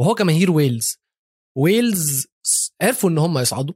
[0.00, 0.98] وهو جماهير ويلز.
[1.58, 2.26] ويلز
[2.82, 3.74] عرفوا إن هم يصعدوا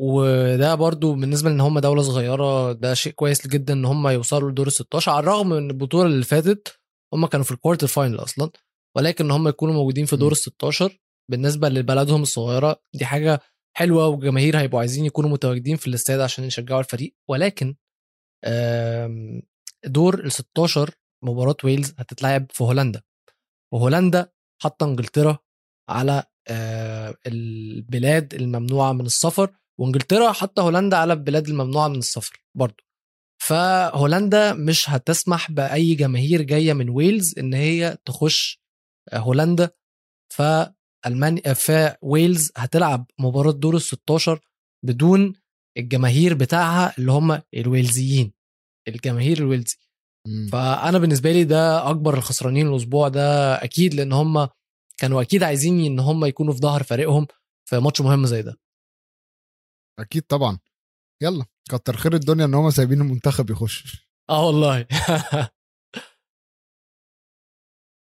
[0.00, 4.66] وده برضو بالنسبة ان هم دولة صغيرة ده شيء كويس جدا إن هم يوصلوا لدور
[4.66, 6.80] ال 16 على الرغم من البطولة اللي فاتت
[7.14, 8.50] هم كانوا في ال quarter final أصلا
[8.96, 10.32] ولكن إن هم يكونوا موجودين في دور.
[10.32, 10.98] ال 16
[11.30, 13.40] بالنسبة لبلدهم الصغيرة دي حاجة
[13.76, 17.14] حلوة والجماهير هيبقوا عايزين يكونوا متواجدين في الاستاد عشان يشجعوا الفريق.
[17.30, 17.74] ولكن
[19.84, 20.90] دور ال 16
[21.24, 23.02] مباراة ويلز هتتلعب في هولندا.
[23.74, 24.32] وهولندا
[24.62, 25.38] حاطة إنجلترا
[25.90, 26.24] على
[27.26, 32.84] البلاد الممنوعة من السفر وإنجلترا حاطه هولندا على البلاد الممنوعة من السفر برضو.
[33.42, 38.60] فهولندا مش هتسمح بأي جماهير جاية من ويلز إن هي تخش
[39.12, 39.70] آه، هولندا.
[40.34, 44.40] فالمانيا فويلز هتلعب مباراة دور ال 16
[44.84, 45.32] بدون
[45.78, 48.32] الجماهير بتاعها اللي هم الويلزيين
[48.88, 49.76] الجماهير الويلزي.
[50.26, 50.48] مم.
[50.52, 54.48] فأنا بالنسبة لي ده أكبر الخسرانين الأسبوع ده أكيد لأن هم
[55.00, 57.26] كانوا أكيد عايزين إن هم يكونوا في ظهر فريقهم
[57.68, 58.60] في ماتش مهم زي ده.
[59.98, 60.58] أكيد طبعا.
[61.22, 64.06] يلا كتر خير الدنيا إن هم سايبين المنتخب يخش.
[64.30, 64.86] آه والله.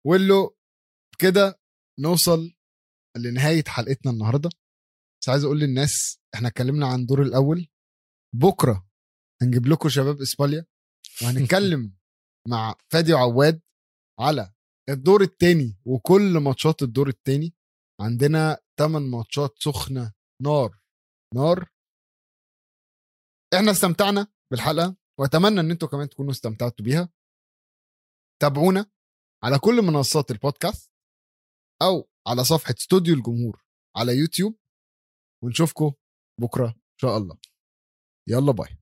[0.07, 0.57] ولو
[1.19, 1.59] كده
[1.99, 2.53] نوصل
[3.17, 4.49] لنهاية حلقتنا النهارده.
[5.21, 7.67] بس عايز أقول للناس إحنا اتكلمنا عن الدور الأول.
[8.35, 8.87] بكرة
[9.41, 10.65] هنجيب لكم شباب إسبانيا.
[11.23, 11.97] وهنتكلم
[12.51, 13.61] مع فادي وعواد
[14.19, 14.53] على
[14.89, 17.53] الدور الثاني وكل ماتشات الدور الثاني
[18.01, 20.13] عندنا 8 ماتشات سخنة.
[20.43, 20.79] نار
[21.35, 21.69] نار.
[23.53, 27.09] إحنا استمتعنا بالحلقة وأتمنى إن أنتوا كمان تكونوا استمتعتوا بيها.
[28.41, 28.91] تابعونا
[29.43, 30.91] على كل منصات البودكاست
[31.81, 33.63] أو على صفحة استوديو الجمهور
[33.97, 34.59] على يوتيوب.
[35.43, 35.93] ونشوفكم
[36.41, 37.37] بكرة إن شاء الله.
[38.27, 38.77] يلا باي.